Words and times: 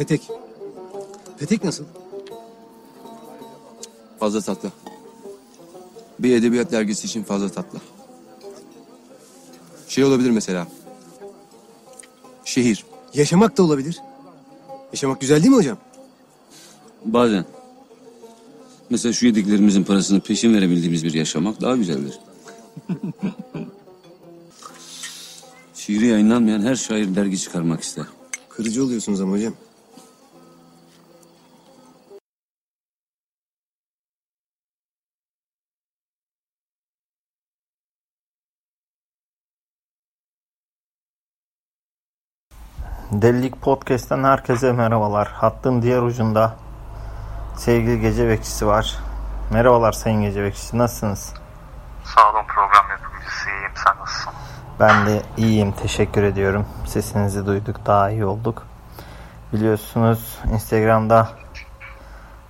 Petek. 0.00 0.22
Petek 1.38 1.64
nasıl? 1.64 1.84
Fazla 4.20 4.40
tatlı. 4.40 4.72
Bir 6.18 6.36
edebiyat 6.36 6.72
dergisi 6.72 7.06
için 7.06 7.22
fazla 7.22 7.48
tatlı. 7.48 7.78
Şey 9.88 10.04
olabilir 10.04 10.30
mesela. 10.30 10.66
Şehir. 12.44 12.84
Yaşamak 13.14 13.56
da 13.56 13.62
olabilir. 13.62 14.00
Yaşamak 14.92 15.20
güzel 15.20 15.36
değil 15.36 15.50
mi 15.50 15.56
hocam? 15.56 15.78
Bazen. 17.04 17.44
Mesela 18.90 19.12
şu 19.12 19.26
yediklerimizin 19.26 19.84
parasını 19.84 20.20
peşin 20.20 20.54
verebildiğimiz 20.54 21.04
bir 21.04 21.14
yaşamak 21.14 21.60
daha 21.60 21.76
güzeldir. 21.76 22.18
Şiiri 25.74 26.06
yayınlanmayan 26.06 26.60
her 26.60 26.76
şair 26.76 27.14
dergi 27.14 27.38
çıkarmak 27.38 27.80
ister. 27.82 28.04
Kırıcı 28.48 28.84
oluyorsunuz 28.84 29.20
ama 29.20 29.32
hocam. 29.32 29.54
Delilik 43.12 43.62
Podcast'ten 43.62 44.24
herkese 44.24 44.72
merhabalar. 44.72 45.28
Hattın 45.28 45.82
diğer 45.82 46.02
ucunda 46.02 46.56
sevgili 47.56 48.00
gece 48.00 48.28
bekçisi 48.28 48.66
var. 48.66 48.98
Merhabalar 49.52 49.92
sayın 49.92 50.22
gece 50.22 50.42
bekçisi. 50.42 50.78
Nasılsınız? 50.78 51.34
Sağ 52.04 52.30
olun 52.30 52.46
program 52.46 52.90
yapımcısı 52.90 53.50
iyiyim 53.50 53.70
sen 53.84 53.96
nasılsın? 54.00 54.32
Ben 54.80 55.06
de 55.06 55.22
iyiyim. 55.36 55.72
Teşekkür 55.72 56.22
ediyorum. 56.22 56.66
Sesinizi 56.86 57.46
duyduk. 57.46 57.86
Daha 57.86 58.10
iyi 58.10 58.24
olduk. 58.24 58.62
Biliyorsunuz 59.52 60.38
Instagram'da 60.52 61.28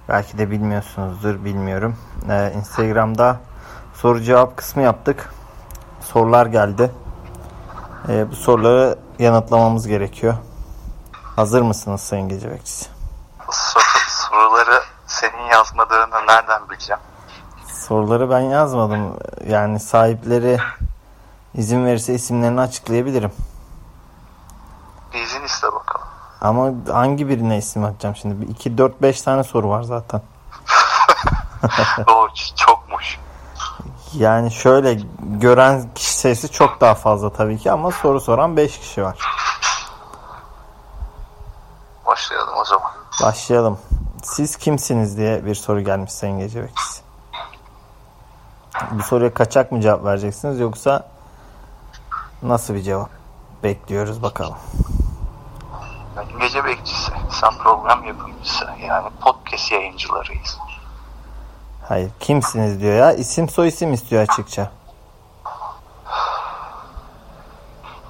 belki 0.09 0.39
de 0.39 0.51
bilmiyorsunuzdur 0.51 1.45
bilmiyorum. 1.45 1.97
Ee, 2.31 2.53
Instagram'da 2.57 3.41
soru 3.95 4.21
cevap 4.21 4.57
kısmı 4.57 4.83
yaptık. 4.83 5.33
Sorular 6.01 6.47
geldi. 6.47 6.91
Ee, 8.09 8.31
bu 8.31 8.37
soruları 8.37 8.99
yanıtlamamız 9.19 9.87
gerekiyor. 9.87 10.35
Hazır 11.41 11.63
mısınız 11.63 12.01
sayın 12.01 12.29
gece 12.29 12.51
bekçisi? 12.51 12.89
Sor- 13.51 14.07
soruları 14.09 14.83
senin 15.07 15.43
yazmadığını 15.43 16.27
nereden 16.27 16.69
bileceğim? 16.71 17.03
Soruları 17.73 18.31
ben 18.31 18.41
yazmadım. 18.41 19.19
Yani 19.49 19.81
sahipleri 19.81 20.59
izin 21.55 21.87
verirse 21.87 22.15
isimlerini 22.15 22.61
açıklayabilirim. 22.61 23.33
İzin 25.15 25.43
iste 25.43 25.67
bakalım. 25.73 26.07
Ama 26.41 26.71
hangi 26.95 27.29
birine 27.29 27.59
isim 27.59 27.85
atacağım 27.85 28.17
şimdi? 28.17 28.45
2, 28.45 28.79
4, 28.79 29.03
5 29.03 29.23
tane 29.23 29.45
soru 29.45 29.69
var 29.69 29.83
zaten. 29.83 30.23
ç- 32.07 32.57
çokmuş. 32.57 33.19
Yani 34.15 34.51
şöyle 34.51 34.99
gören 35.21 35.91
kişi 35.95 36.13
sayısı 36.13 36.53
çok 36.53 36.81
daha 36.81 36.95
fazla 36.95 37.33
tabii 37.33 37.59
ki 37.59 37.73
ama 37.73 37.91
soru 37.91 38.21
soran 38.21 38.57
5 38.57 38.79
kişi 38.81 39.03
var. 39.03 39.19
Başlayalım 42.07 42.55
o 42.57 42.65
zaman. 42.65 42.91
Başlayalım. 43.23 43.79
Siz 44.23 44.57
kimsiniz 44.57 45.17
diye 45.17 45.47
bir 45.47 45.55
soru 45.55 45.81
gelmiş 45.81 46.13
Sayın 46.13 46.39
Gece 46.39 46.63
Bekçisi. 46.63 47.03
Bu 48.91 49.03
soruya 49.03 49.35
kaçak 49.35 49.73
mı 49.73 49.81
cevap 49.81 50.05
vereceksiniz 50.05 50.61
yoksa 50.61 51.09
nasıl 52.43 52.75
bir 52.75 52.83
cevap 52.83 53.11
bekliyoruz 53.63 54.23
bakalım. 54.23 54.57
Gece 56.41 56.65
bekçisi, 56.65 57.13
sen 57.31 57.51
program 57.63 58.05
yapımcısı. 58.05 58.67
Yani 58.87 59.09
podcast 59.21 59.73
yayıncılarıyız. 59.73 60.59
Hayır 61.89 62.11
kimsiniz 62.21 62.81
diyor 62.81 62.95
ya. 62.95 63.13
İsim 63.13 63.49
soy 63.49 63.69
isim 63.69 63.93
istiyor 63.93 64.23
açıkça. 64.23 64.71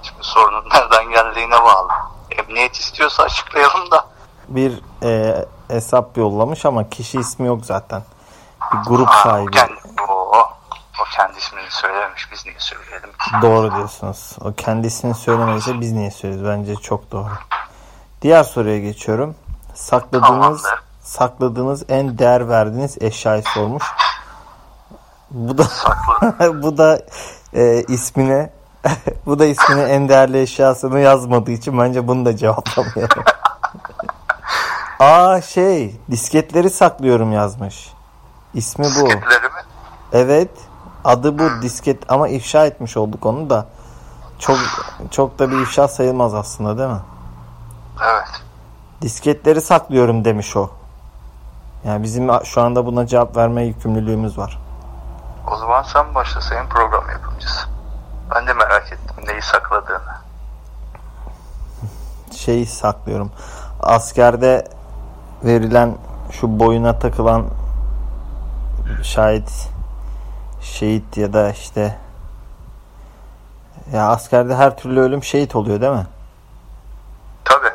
Şimdi 0.03 0.19
sorunun 0.21 0.65
nereden 0.75 1.11
geldiğine 1.11 1.63
bağlı. 1.63 1.89
Emniyet 2.31 2.77
istiyorsa 2.77 3.23
açıklayalım 3.23 3.91
da. 3.91 4.07
Bir 4.49 4.81
e, 5.03 5.45
hesap 5.69 6.17
yollamış 6.17 6.65
ama 6.67 6.89
kişi 6.89 7.19
ismi 7.21 7.47
yok 7.47 7.65
zaten. 7.67 8.03
Bir 8.73 8.79
grup 8.91 9.09
Aa, 9.09 9.21
o, 9.21 9.23
sahibi. 9.23 9.51
kendi, 9.51 9.73
o, 10.09 10.13
o 11.01 11.05
kendi 11.17 11.39
ismini 11.39 11.71
söylememiş. 11.71 12.33
Biz 12.33 12.47
niye 12.47 12.57
söyleyelim? 12.59 13.11
Doğru 13.43 13.75
diyorsunuz. 13.77 14.37
O 14.45 14.53
kendisini 14.53 15.15
söylemediyse 15.15 15.81
biz 15.81 15.93
niye 15.93 16.11
söylüyoruz? 16.11 16.49
Bence 16.49 16.75
çok 16.77 17.13
doğru. 17.13 17.29
Diğer 18.23 18.43
soruya 18.45 18.79
geçiyorum. 18.79 19.35
Sakladığınız 19.75 20.63
Tamamdır. 20.63 20.83
sakladığınız 21.03 21.85
en 21.89 22.19
değer 22.19 22.49
verdiğiniz 22.49 22.97
eşyayı 23.03 23.43
sormuş. 23.55 23.85
Bu 25.31 25.59
da 25.59 25.65
bu 26.63 26.79
da 26.79 27.01
e, 27.55 27.83
ismine 27.89 28.51
bu 29.27 29.39
da 29.39 29.45
ismine 29.47 29.83
en 29.83 30.09
değerli 30.09 30.41
eşyasını 30.41 31.01
yazmadığı 31.01 31.51
için 31.51 31.79
bence 31.79 32.09
bunu 32.09 32.25
da 32.25 32.37
cevaplamayalım. 32.37 33.25
Aa 35.01 35.41
şey 35.41 36.01
disketleri 36.11 36.71
saklıyorum 36.71 37.33
yazmış. 37.33 37.93
İsmi 38.55 38.85
bu. 38.85 38.89
Disketlerimi 38.89 39.61
Evet. 40.13 40.51
Adı 41.05 41.39
bu 41.39 41.63
disket 41.63 42.11
ama 42.13 42.29
ifşa 42.29 42.67
etmiş 42.67 42.97
olduk 42.97 43.27
onu 43.27 43.51
da. 43.51 43.67
Çok 44.39 44.59
çok 45.11 45.39
da 45.39 45.51
bir 45.51 45.61
ifşa 45.61 45.89
sayılmaz 45.89 46.35
aslında 46.35 46.79
değil 46.79 46.91
mi? 46.91 47.01
Evet. 48.05 48.43
Disketleri 49.03 49.61
saklıyorum 49.61 50.25
demiş 50.25 50.57
o. 50.57 50.71
Yani 51.85 52.03
bizim 52.03 52.45
şu 52.45 52.61
anda 52.61 52.87
buna 52.87 53.07
cevap 53.07 53.37
verme 53.37 53.65
yükümlülüğümüz 53.65 54.39
var. 54.39 54.59
O 55.53 55.57
zaman 55.57 55.83
sen 55.83 56.15
başla 56.15 56.41
senin 56.41 56.67
program 56.69 57.11
yapımcısı. 57.11 57.69
Ben 58.35 58.47
de 58.47 58.53
merak 58.53 58.93
ettim 58.93 59.25
neyi 59.27 59.43
sakladığını. 59.43 60.15
Şeyi 62.37 62.67
saklıyorum. 62.67 63.33
Askerde 63.83 64.69
verilen 65.45 65.95
şu 66.31 66.59
boyuna 66.61 66.99
takılan 66.99 67.45
şahit 69.03 69.69
şehit 70.61 71.17
ya 71.17 71.33
da 71.33 71.51
işte 71.51 71.97
ya 73.93 74.09
askerde 74.09 74.57
her 74.57 74.77
türlü 74.77 75.01
ölüm 75.01 75.25
şehit 75.25 75.57
oluyor 75.57 75.81
değil 75.81 75.93
mi? 75.93 76.07
Tabii. 77.45 77.71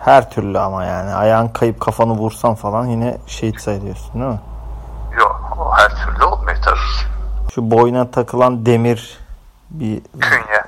Her 0.00 0.30
türlü 0.30 0.58
ama 0.58 0.84
yani 0.84 1.14
ayağın 1.14 1.48
kayıp 1.48 1.80
kafanı 1.80 2.12
vursan 2.12 2.54
falan 2.54 2.86
yine 2.86 3.18
şehit 3.26 3.60
sayılıyorsun 3.60 4.14
değil 4.14 4.24
mi? 4.32 4.40
Yok 5.18 5.56
o 5.60 5.72
her 5.76 5.88
türlü 5.88 6.24
olmuyor 6.24 6.56
tabii. 6.64 7.12
Şu 7.54 7.70
boyuna 7.70 8.10
takılan 8.10 8.66
demir 8.66 9.18
bir 9.70 10.02
Künye. 10.20 10.62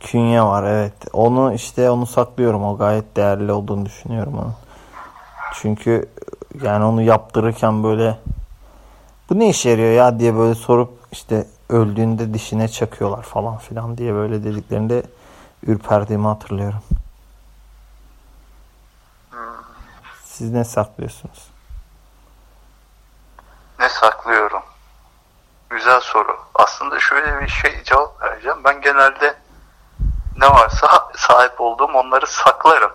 künye 0.00 0.42
var 0.42 0.62
evet. 0.64 0.92
Onu 1.12 1.52
işte 1.52 1.90
onu 1.90 2.06
saklıyorum. 2.06 2.64
O 2.64 2.76
gayet 2.76 3.16
değerli 3.16 3.52
olduğunu 3.52 3.86
düşünüyorum 3.86 4.34
onu. 4.38 4.52
Çünkü 5.54 6.08
yani 6.62 6.84
onu 6.84 7.02
yaptırırken 7.02 7.84
böyle 7.84 8.18
bu 9.30 9.38
ne 9.38 9.48
işe 9.48 9.70
yarıyor 9.70 9.92
ya 9.92 10.18
diye 10.18 10.36
böyle 10.36 10.54
sorup 10.54 10.98
işte 11.12 11.46
öldüğünde 11.68 12.34
dişine 12.34 12.68
çakıyorlar 12.68 13.22
falan 13.22 13.58
filan 13.58 13.98
diye 13.98 14.14
böyle 14.14 14.44
dediklerinde 14.44 15.02
ürperdiğimi 15.66 16.26
hatırlıyorum. 16.26 16.82
Siz 20.24 20.52
ne 20.52 20.64
saklıyorsunuz? 20.64 21.50
Ne 23.78 23.88
saklıyorum? 23.88 24.62
Güzel 25.70 26.00
soru. 26.00 26.36
Aslında 26.54 27.00
şöyle 27.00 27.40
bir 27.40 27.48
şey 27.48 27.84
cevap 27.84 28.22
vereceğim. 28.22 28.58
Ben 28.64 28.80
genelde 28.80 29.34
ne 30.36 30.46
varsa 30.46 31.10
sahip 31.16 31.60
olduğum 31.60 31.92
onları 31.94 32.26
saklarım. 32.26 32.92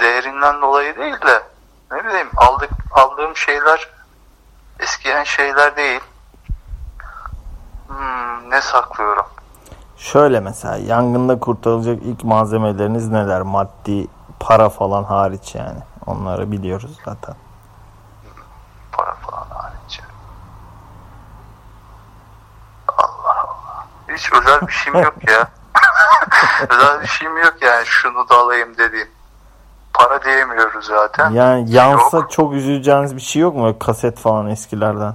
Değerinden 0.00 0.62
dolayı 0.62 0.96
değil 0.96 1.20
de 1.20 1.42
ne 1.94 2.04
bileyim 2.04 2.30
aldık 2.36 2.70
aldığım 2.90 3.36
şeyler 3.36 3.88
eskiyen 4.80 5.24
şeyler 5.24 5.76
değil. 5.76 6.00
Hmm, 7.88 8.50
ne 8.50 8.60
saklıyorum? 8.60 9.26
Şöyle 9.96 10.40
mesela 10.40 10.76
yangında 10.76 11.40
kurtarılacak 11.40 12.02
ilk 12.02 12.24
malzemeleriniz 12.24 13.08
neler? 13.08 13.42
Maddi 13.42 14.06
para 14.40 14.68
falan 14.68 15.04
hariç 15.04 15.54
yani. 15.54 15.78
Onları 16.06 16.52
biliyoruz 16.52 16.98
zaten. 17.04 17.34
Para 18.92 19.14
falan 19.14 19.46
hariç. 19.50 20.00
Allah 22.88 23.44
Allah. 23.44 23.86
Hiç 24.08 24.32
özel 24.32 24.60
bir 24.66 24.72
şeyim 24.72 24.98
yok 24.98 25.14
ya. 25.28 25.48
özel 26.68 27.02
bir 27.02 27.06
şeyim 27.06 27.36
yok 27.36 27.54
yani 27.60 27.86
şunu 27.86 28.28
da 28.28 28.38
alayım 28.38 28.78
dediğim. 28.78 29.08
Para 29.94 30.24
diyemiyoruz 30.24 30.86
zaten. 30.86 31.30
Yani 31.30 31.70
yansa 31.70 32.16
Yok. 32.16 32.30
çok 32.30 32.52
üzüleceğiniz 32.52 33.16
bir 33.16 33.20
şey 33.20 33.42
yok 33.42 33.56
mu? 33.56 33.78
Kaset 33.78 34.18
falan 34.18 34.46
eskilerden. 34.46 35.14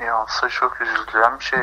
Yansa 0.00 0.48
çok 0.48 0.80
üzüleceğim 0.80 1.38
bir 1.38 1.44
şey. 1.44 1.60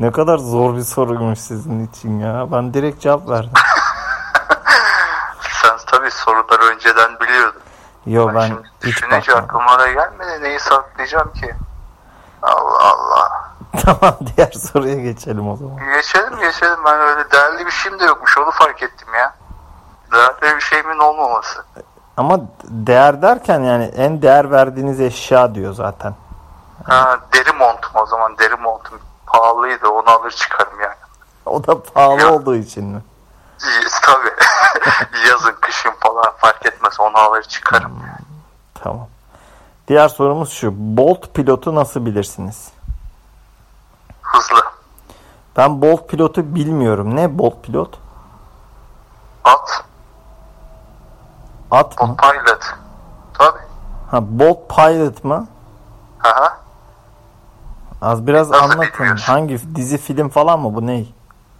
Ne 0.00 0.12
kadar 0.12 0.38
zor 0.38 0.76
bir 0.76 0.82
soruymuş 0.82 1.38
sizin 1.38 1.86
için 1.86 2.18
ya. 2.18 2.52
Ben 2.52 2.74
direkt 2.74 3.00
cevap 3.00 3.28
verdim. 3.28 3.52
soruları 6.12 6.62
önceden 6.62 7.20
biliyordum. 7.20 7.62
Yo 8.06 8.28
Ben 8.28 8.34
ben 8.34 8.64
düşününce 8.82 9.34
aklıma 9.34 9.78
da 9.78 9.92
gelmedi. 9.92 10.42
Neyi 10.42 10.60
saklayacağım 10.60 11.32
ki? 11.32 11.54
Allah 12.42 12.82
Allah. 12.82 13.52
tamam 13.84 14.18
diğer 14.36 14.52
soruya 14.52 14.94
geçelim 14.94 15.48
o 15.48 15.56
zaman. 15.56 15.76
Geçelim 15.94 16.38
geçelim. 16.40 16.78
Ben 16.84 17.00
öyle 17.00 17.30
değerli 17.30 17.66
bir 17.66 17.70
şeyim 17.70 18.00
de 18.00 18.04
yokmuş. 18.04 18.38
Onu 18.38 18.50
fark 18.50 18.82
ettim 18.82 19.08
ya. 19.14 19.34
Değerli 20.12 20.56
bir 20.56 20.60
şeyimin 20.60 20.98
olmaması. 20.98 21.64
Ama 22.16 22.40
değer 22.64 23.22
derken 23.22 23.60
yani 23.60 23.84
en 23.84 24.22
değer 24.22 24.50
verdiğiniz 24.50 25.00
eşya 25.00 25.54
diyor 25.54 25.72
zaten. 25.74 26.14
Ha, 26.84 27.18
deri 27.32 27.52
montum 27.52 27.90
o 27.94 28.06
zaman. 28.06 28.38
Deri 28.38 28.54
montum 28.56 29.00
pahalıydı. 29.26 29.88
Onu 29.88 30.10
alır 30.10 30.30
çıkarım 30.30 30.80
yani. 30.80 30.94
O 31.46 31.66
da 31.66 31.82
pahalı 31.82 32.20
Ya. 32.20 32.32
olduğu 32.34 32.56
için 32.56 32.84
mi? 32.84 33.02
Tabii. 34.02 34.30
Yazın 35.30 35.54
kışın 35.60 35.92
falan 36.00 36.32
fark 36.36 36.66
etmez. 36.66 37.00
Onu 37.00 37.18
alır 37.18 37.42
çıkarım. 37.42 37.92
Tamam. 38.74 39.08
Diğer 39.88 40.08
sorumuz 40.08 40.52
şu. 40.52 40.72
Bolt 40.76 41.34
pilotu 41.34 41.74
nasıl 41.74 42.06
bilirsiniz? 42.06 42.68
Hızlı. 44.22 44.62
Ben 45.56 45.82
Bolt 45.82 46.08
pilotu 46.08 46.54
bilmiyorum. 46.54 47.16
Ne 47.16 47.38
Bolt 47.38 47.62
pilot? 47.64 47.98
At. 49.44 49.84
At 51.72 52.00
mı? 52.00 52.08
O 52.12 52.16
pilot. 52.16 52.64
Tabii. 53.38 53.58
Ha 54.10 54.18
Bolt 54.22 54.68
pilot 54.76 55.24
mı? 55.24 55.46
Aha. 56.24 56.56
Az 58.02 58.26
biraz 58.26 58.50
Nasıl 58.50 58.62
anlatın. 58.64 58.92
bilmiyorsun? 58.92 59.32
Hangi 59.32 59.74
dizi 59.76 59.98
film 59.98 60.28
falan 60.28 60.60
mı 60.60 60.74
bu 60.74 60.86
ne? 60.86 61.04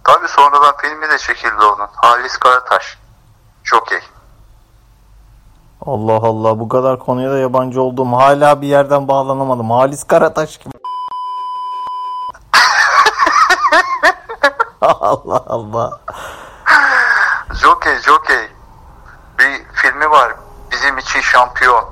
Tabii 0.03 0.27
sonradan 0.27 0.73
filmi 0.77 1.09
de 1.09 1.17
çekildi 1.17 1.63
onun. 1.75 1.87
Halis 1.95 2.37
Karataş. 2.37 2.97
Jockey. 3.63 3.99
Allah 5.85 6.13
Allah 6.27 6.59
bu 6.59 6.69
kadar 6.69 6.99
konuya 6.99 7.31
da 7.31 7.37
yabancı 7.37 7.81
olduğum 7.81 8.11
hala 8.17 8.61
bir 8.61 8.67
yerden 8.67 9.07
bağlanamadım. 9.07 9.71
Halis 9.71 10.03
Karataş 10.03 10.57
gibi. 10.57 10.73
Allah 14.81 15.43
Allah. 15.47 15.99
Jockey, 17.53 17.99
Jockey. 17.99 18.49
Bir 19.39 19.65
filmi 19.73 20.09
var. 20.09 20.33
Bizim 20.71 20.97
için 20.97 21.21
şampiyon. 21.21 21.83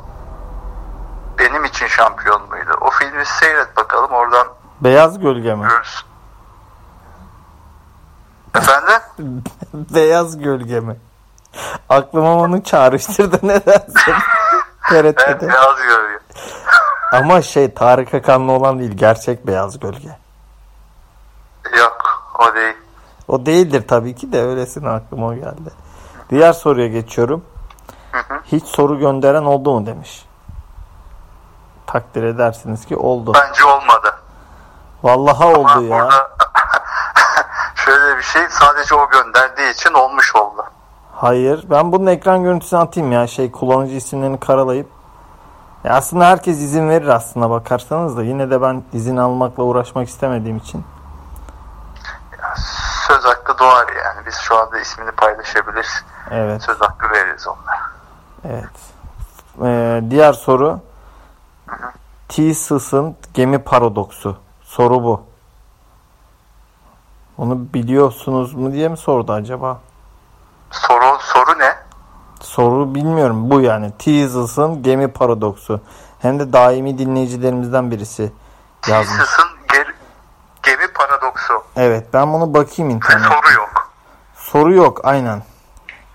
Benim 1.40 1.66
için 1.66 1.88
şampiyon 1.88 2.50
muydu? 2.50 2.78
O 2.82 2.90
filmi 2.90 3.26
seyret 3.26 3.78
bakalım 3.78 4.12
oradan 4.12 4.48
Beyaz 4.81 5.19
gölge 5.19 5.56
mi? 5.56 5.68
görürsün. 5.68 6.01
Efendim? 8.56 9.44
Beyaz 9.74 10.38
gölge 10.38 10.80
mi? 10.80 10.95
Aklıma 11.89 12.33
onu 12.36 12.63
çağrıştırdı 12.63 13.39
nedense. 13.48 14.12
Evet, 14.94 15.18
TRT'de. 15.18 15.48
beyaz 15.48 15.78
görüyor. 15.78 16.22
Ama 17.13 17.42
şey 17.42 17.74
Tarık 17.74 18.13
Akanlı 18.13 18.51
olan 18.51 18.80
değil 18.80 18.92
gerçek 18.92 19.48
beyaz 19.48 19.80
gölge. 19.80 20.18
Yok, 21.80 22.24
o 22.39 22.56
değil. 22.56 22.75
O 23.27 23.45
değildir 23.45 23.86
tabii 23.88 24.16
ki 24.16 24.31
de 24.31 24.44
öylesine 24.44 24.89
aklıma 24.89 25.27
o 25.27 25.36
geldi. 25.36 25.69
Diğer 26.30 26.54
soruya 26.54 26.88
geçiyorum. 26.88 27.45
Hiç 28.45 28.66
soru 28.66 29.00
gönderen 29.00 29.44
oldu 29.44 29.80
mu 29.80 29.86
demiş. 29.86 30.25
Takdir 31.88 32.24
edersiniz 32.24 32.86
ki 32.86 32.95
oldu. 32.95 33.34
Bence 33.36 33.63
olmadı. 33.66 33.91
Vallahi 35.03 35.44
Ama 35.44 35.59
oldu 35.59 35.83
ya. 35.83 36.09
şöyle 37.75 38.18
bir 38.18 38.24
şey 38.24 38.42
sadece 38.50 38.95
o 38.95 39.09
gönderdiği 39.09 39.74
için 39.74 39.94
olmuş 39.94 40.36
oldu. 40.36 40.65
Hayır. 41.15 41.65
Ben 41.69 41.92
bunun 41.92 42.06
ekran 42.06 42.44
görüntüsünü 42.44 42.80
atayım 42.80 43.12
ya. 43.12 43.27
Şey 43.27 43.51
kullanıcı 43.51 43.95
isimlerini 43.95 44.39
karalayıp. 44.39 44.89
Ya 45.83 45.94
aslında 45.94 46.25
herkes 46.25 46.57
izin 46.57 46.89
verir 46.89 47.07
aslında 47.07 47.50
bakarsanız 47.50 48.18
da. 48.18 48.24
Yine 48.24 48.50
de 48.50 48.62
ben 48.62 48.83
izin 48.94 49.18
almakla 49.18 49.63
uğraşmak 49.63 50.07
istemediğim 50.07 50.57
için. 50.57 50.86
Söz 53.07 53.25
hakkı 53.25 53.57
doğar 53.57 53.88
yani. 54.06 54.25
Biz 54.27 54.36
şu 54.36 54.57
anda 54.57 54.80
ismini 54.80 55.12
paylaşabiliriz. 55.12 56.03
Evet. 56.31 56.63
Söz 56.63 56.81
hakkı 56.81 57.09
veririz 57.09 57.48
onlara. 57.48 57.81
Evet. 58.45 58.92
Ee, 59.63 60.03
diğer 60.09 60.33
soru. 60.33 60.80
Theseus'ın 62.30 63.15
gemi 63.33 63.63
paradoksu. 63.63 64.38
Soru 64.72 65.04
bu. 65.04 65.24
Onu 67.38 67.74
biliyorsunuz 67.74 68.54
mu 68.54 68.72
diye 68.74 68.88
mi 68.90 68.98
sordu 68.98 69.34
acaba? 69.34 69.80
Soru 70.72 71.18
soru 71.22 71.60
ne? 71.60 71.76
Soru 72.42 72.96
bilmiyorum. 72.96 73.50
Bu 73.52 73.62
yani. 73.62 73.92
Theseus'ın 73.98 74.84
gemi 74.84 75.08
paradoksu. 75.08 75.82
Hem 76.20 76.40
de 76.40 76.54
daimi 76.54 76.98
dinleyicilerimizden 76.98 77.92
birisi 77.92 78.32
yazmış. 78.88 79.18
Theseus'ın 79.18 79.48
ger- 79.68 79.94
gemi 80.64 80.88
paradoksu. 80.94 81.64
Evet 81.76 82.08
ben 82.14 82.34
bunu 82.34 82.54
bakayım 82.54 82.92
Ve 82.92 82.96
internet. 82.96 83.24
soru 83.26 83.54
yok. 83.54 83.92
Soru 84.36 84.74
yok 84.74 85.02
aynen. 85.04 85.44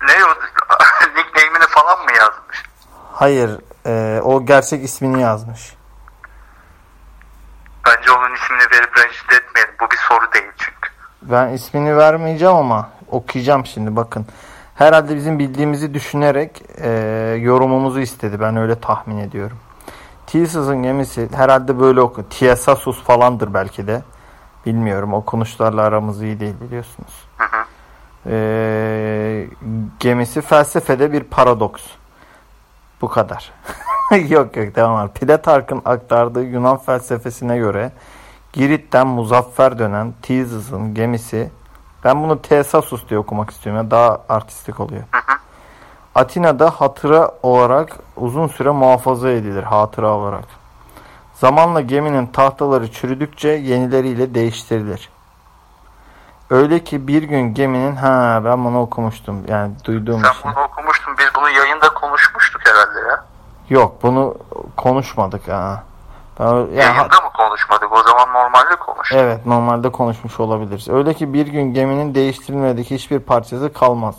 Ne 0.07 0.25
o? 0.25 0.29
Nickname'ini 1.15 1.67
falan 1.69 1.99
mı 2.05 2.11
yazmış? 2.19 2.63
Hayır 3.13 3.59
e, 3.85 4.21
o 4.23 4.45
gerçek 4.45 4.83
ismini 4.83 5.21
yazmış. 5.21 5.76
Bence 7.87 8.11
onun 8.11 8.35
ismini 8.35 8.61
verip 8.61 8.97
rencide 8.97 9.35
etmeyelim. 9.35 9.73
Bu 9.81 9.91
bir 9.91 9.97
soru 9.97 10.33
değil 10.33 10.51
çünkü. 10.57 10.89
Ben 11.21 11.49
ismini 11.49 11.97
vermeyeceğim 11.97 12.55
ama 12.55 12.89
okuyacağım 13.11 13.65
şimdi 13.65 13.95
bakın. 13.95 14.25
Herhalde 14.75 15.15
bizim 15.15 15.39
bildiğimizi 15.39 15.93
düşünerek 15.93 16.63
e, 16.77 16.89
yorumumuzu 17.41 17.99
istedi. 17.99 18.39
Ben 18.39 18.57
öyle 18.57 18.79
tahmin 18.79 19.17
ediyorum. 19.17 19.57
Theseus'ın 20.27 20.83
gemisi 20.83 21.29
herhalde 21.35 21.79
böyle 21.79 22.01
oku. 22.01 22.29
Tiesasus 22.29 23.03
falandır 23.03 23.53
belki 23.53 23.87
de. 23.87 24.01
Bilmiyorum. 24.65 25.13
O 25.13 25.25
konuşlarla 25.25 25.81
aramız 25.81 26.21
iyi 26.21 26.39
değil 26.39 26.55
biliyorsunuz. 26.61 27.27
Hı 27.37 27.43
hı. 27.43 27.65
E, 28.29 29.47
gemisi 29.99 30.41
felsefede 30.41 31.11
bir 31.11 31.23
paradoks. 31.23 31.83
Bu 33.01 33.07
kadar. 33.07 33.51
yok 34.29 34.57
yok 34.57 34.75
devam 34.75 34.93
var. 34.93 35.13
Plutark'ın 35.13 35.81
aktardığı 35.85 36.43
Yunan 36.43 36.77
felsefesine 36.77 37.57
göre 37.57 37.91
Girit'ten 38.53 39.07
muzaffer 39.07 39.79
dönen 39.79 40.13
Theseus'ın 40.21 40.93
gemisi 40.93 41.51
ben 42.03 42.23
bunu 42.23 42.41
Thesasus 42.41 43.09
diye 43.09 43.19
okumak 43.19 43.49
istiyorum. 43.49 43.83
ya 43.83 43.91
daha 43.91 44.21
artistik 44.29 44.79
oluyor. 44.79 45.03
Atina'da 46.15 46.69
hatıra 46.69 47.31
olarak 47.43 47.95
uzun 48.15 48.47
süre 48.47 48.69
muhafaza 48.69 49.29
edilir 49.29 49.63
hatıra 49.63 50.11
olarak. 50.11 50.43
Zamanla 51.33 51.81
geminin 51.81 52.27
tahtaları 52.27 52.91
çürüdükçe 52.91 53.49
yenileriyle 53.49 54.33
değiştirilir. 54.35 55.09
Öyle 56.49 56.83
ki 56.83 57.07
bir 57.07 57.23
gün 57.23 57.53
geminin 57.53 57.95
ha 57.95 58.41
ben 58.45 58.65
bunu 58.65 58.81
okumuştum 58.81 59.43
yani 59.47 59.71
duyduğum 59.85 60.21
Sen 60.21 60.31
şey. 60.31 60.51
bunu 60.55 60.63
okumuştun. 60.63 61.13
Biz 61.19 61.25
bunu 61.35 61.49
yayında 61.49 61.89
konuşmuştuk 61.89 62.61
herhalde 62.65 62.99
ya. 63.09 63.25
Yok 63.69 64.03
bunu 64.03 64.35
konuşmadık 64.77 65.47
ha. 65.47 65.83
Ben, 66.39 66.45
yani, 66.45 66.75
Yayında 66.75 67.03
mı 67.03 67.31
konuşmadık? 67.37 67.93
O 67.93 68.03
zaman 68.03 68.33
normalde 68.33 68.75
konuştuk. 68.75 69.17
Evet 69.21 69.45
normalde 69.45 69.91
konuşmuş 69.91 70.39
olabiliriz. 70.39 70.89
Öyle 70.89 71.13
ki 71.13 71.33
bir 71.33 71.47
gün 71.47 71.73
geminin 71.73 72.15
değiştirilmedik 72.15 72.91
hiçbir 72.91 73.19
parçası 73.19 73.73
kalmaz. 73.73 74.15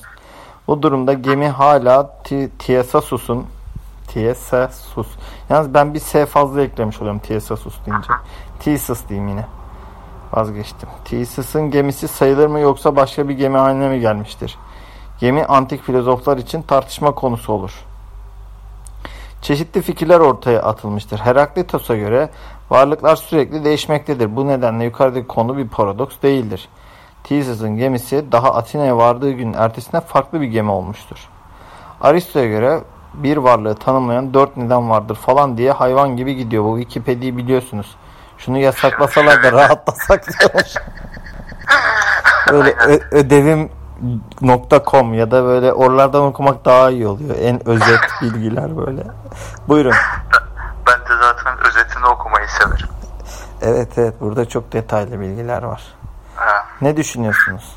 Bu 0.67 0.83
durumda 0.83 1.13
gemi 1.13 1.49
hala 1.49 2.23
Ti- 2.25 2.51
Tiesasus'un 2.59 3.47
Tiesasus. 4.09 5.09
Yalnız 5.51 5.75
ben 5.75 5.95
bir 5.95 6.01
S 6.01 6.27
fazla 6.27 6.63
eklemiş 6.63 7.01
oluyorum 7.01 7.21
Tiesasus 7.21 7.87
deyince. 7.87 8.09
Thesis 8.61 9.09
diyeyim 9.09 9.29
yine. 9.29 9.47
Vazgeçtim. 10.33 10.89
Theseus'ın 11.05 11.71
gemisi 11.71 12.09
sayılır 12.09 12.47
mı 12.47 12.61
yoksa 12.61 12.97
başka 12.97 13.29
bir 13.29 13.35
gemi 13.35 13.59
haline 13.59 13.89
mi 13.89 14.01
gelmiştir? 14.01 14.59
Gemi 15.21 15.45
antik 15.45 15.83
filozoflar 15.83 16.37
için 16.39 16.63
tartışma 16.63 17.15
konusu 17.15 17.53
olur. 17.53 17.73
Çeşitli 19.43 19.83
fikirler 19.83 20.21
ortaya 20.21 20.63
atılmıştır. 20.63 21.19
Heraklitos'a 21.19 21.97
göre 21.97 22.29
varlıklar 22.71 23.17
sürekli 23.17 23.65
değişmektedir. 23.65 24.37
Bu 24.37 24.49
nedenle 24.49 24.85
yukarıdaki 24.85 25.27
konu 25.27 25.57
bir 25.57 25.69
paradoks 25.69 26.17
değildir. 26.23 26.69
Theseus'ın 27.25 27.77
gemisi 27.77 28.33
daha 28.33 28.55
Atina'ya 28.55 28.97
vardığı 28.97 29.31
gün 29.31 29.53
ertesine 29.53 30.01
farklı 30.01 30.41
bir 30.41 30.47
gemi 30.47 30.71
olmuştur. 30.71 31.29
Aristo'ya 32.01 32.47
göre 32.47 32.81
bir 33.15 33.37
varlığı 33.37 33.75
tanımlayan 33.75 34.35
dört 34.35 34.57
neden 34.57 34.91
vardır 34.91 35.15
falan 35.15 35.59
diye 35.59 35.73
hayvan 35.73 36.17
gibi 36.17 36.37
gidiyor. 36.37 36.65
Bu 36.65 36.79
Wikipedia'yı 36.79 37.37
biliyorsunuz. 37.37 37.97
Şunu 38.39 38.59
yasaklasalar 38.59 39.43
da 39.43 39.53
rahatlasak 39.53 40.41
diyormuş. 40.41 40.75
Böyle 42.53 42.71
ö- 42.71 43.31
ödevim.com 43.99 45.15
ya 45.15 45.31
da 45.31 45.45
böyle 45.45 45.73
oralardan 45.73 46.23
okumak 46.23 46.65
daha 46.65 46.91
iyi 46.91 47.07
oluyor. 47.07 47.37
En 47.41 47.69
özet 47.69 48.01
bilgiler 48.23 48.77
böyle. 48.77 49.03
Buyurun. 49.69 49.95
Ben 50.87 51.01
de 51.01 51.23
zaten 51.23 51.67
özetini 51.67 52.07
okumayı 52.07 52.49
severim. 52.49 52.89
Evet 53.63 53.99
evet 53.99 54.15
burada 54.21 54.49
çok 54.49 54.73
detaylı 54.73 55.21
bilgiler 55.21 55.63
var. 55.63 55.83
Ha. 56.37 56.67
Ne 56.81 56.97
düşünüyorsunuz? 56.97 57.77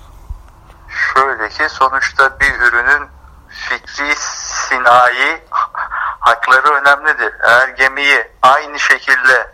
Şöyle 0.87 1.49
ki 1.49 1.69
sonuçta 1.69 2.39
bir 2.39 2.59
ürünün 2.59 3.07
fikri 3.47 4.15
sinayi 4.15 5.41
hakları 6.19 6.73
önemlidir. 6.73 7.33
Eğer 7.43 7.67
gemiyi 7.67 8.31
aynı 8.41 8.79
şekilde 8.79 9.51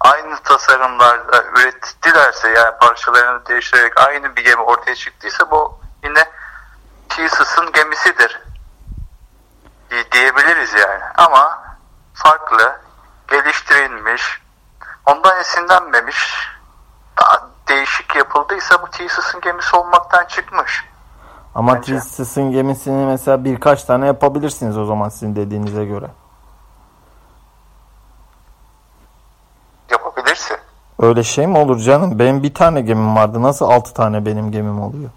aynı 0.00 0.36
tasarımlarda 0.36 1.44
ürettilerse 1.44 2.48
yani 2.48 2.74
parçalarını 2.80 3.46
değiştirerek 3.46 4.00
aynı 4.00 4.36
bir 4.36 4.44
gemi 4.44 4.62
ortaya 4.62 4.94
çıktıysa 4.94 5.50
bu 5.50 5.83
yine 6.04 6.24
Theseus'ın 7.08 7.72
gemisidir 7.72 8.42
diye- 9.90 10.12
diyebiliriz 10.12 10.74
yani. 10.74 11.02
Ama 11.16 11.58
farklı, 12.14 12.80
geliştirilmiş, 13.28 14.22
ondan 15.06 15.40
esinlenmemiş, 15.40 16.48
daha 17.20 17.48
değişik 17.68 18.16
yapıldıysa 18.16 18.82
bu 18.82 18.90
Theseus'ın 18.90 19.40
gemisi 19.40 19.76
olmaktan 19.76 20.24
çıkmış. 20.24 20.84
Ama. 21.54 21.80
Theseus'ın 21.80 22.50
gemisini 22.50 23.06
mesela 23.06 23.44
birkaç 23.44 23.84
tane 23.84 24.06
yapabilirsiniz 24.06 24.78
o 24.78 24.84
zaman 24.84 25.08
sizin 25.08 25.36
dediğinize 25.36 25.84
göre. 25.84 26.06
Yapabilirsin. 29.90 30.56
Öyle 31.00 31.22
şey 31.22 31.46
mi 31.46 31.58
olur 31.58 31.78
canım? 31.78 32.18
Benim 32.18 32.42
bir 32.42 32.54
tane 32.54 32.80
gemim 32.80 33.16
vardı. 33.16 33.42
Nasıl 33.42 33.70
altı 33.70 33.94
tane 33.94 34.26
benim 34.26 34.52
gemim 34.52 34.82
oluyor? 34.82 35.10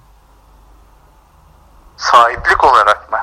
Sahiplik 1.98 2.64
olarak 2.64 3.12
mı? 3.12 3.20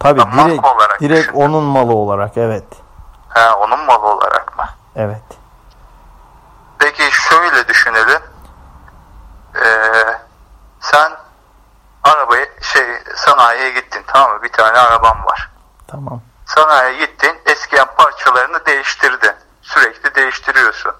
Tabii 0.00 0.24
marka 0.24 0.48
direkt, 0.48 0.64
olarak 0.64 1.00
direkt 1.00 1.20
düşündüm. 1.28 1.40
onun 1.40 1.64
malı 1.64 1.92
olarak 1.94 2.36
evet. 2.36 2.64
Ha, 3.28 3.54
onun 3.60 3.84
malı 3.84 4.06
olarak 4.06 4.58
mı? 4.58 4.64
Evet. 4.96 5.22
Peki 6.78 7.02
şöyle 7.12 7.68
düşünelim. 7.68 8.22
Ee, 9.56 10.18
sen 10.80 11.12
arabayı 12.04 12.46
şey 12.60 12.84
sanayiye 13.16 13.70
gittin 13.70 14.04
tamam 14.06 14.36
mı? 14.36 14.42
Bir 14.42 14.52
tane 14.52 14.78
araban 14.78 15.24
var. 15.26 15.50
Tamam. 15.88 16.20
Sanayiye 16.46 17.06
gittin 17.06 17.40
eskiyen 17.46 17.86
parçalarını 17.96 18.66
değiştirdin. 18.66 19.34
Sürekli 19.62 20.14
değiştiriyorsun. 20.14 20.92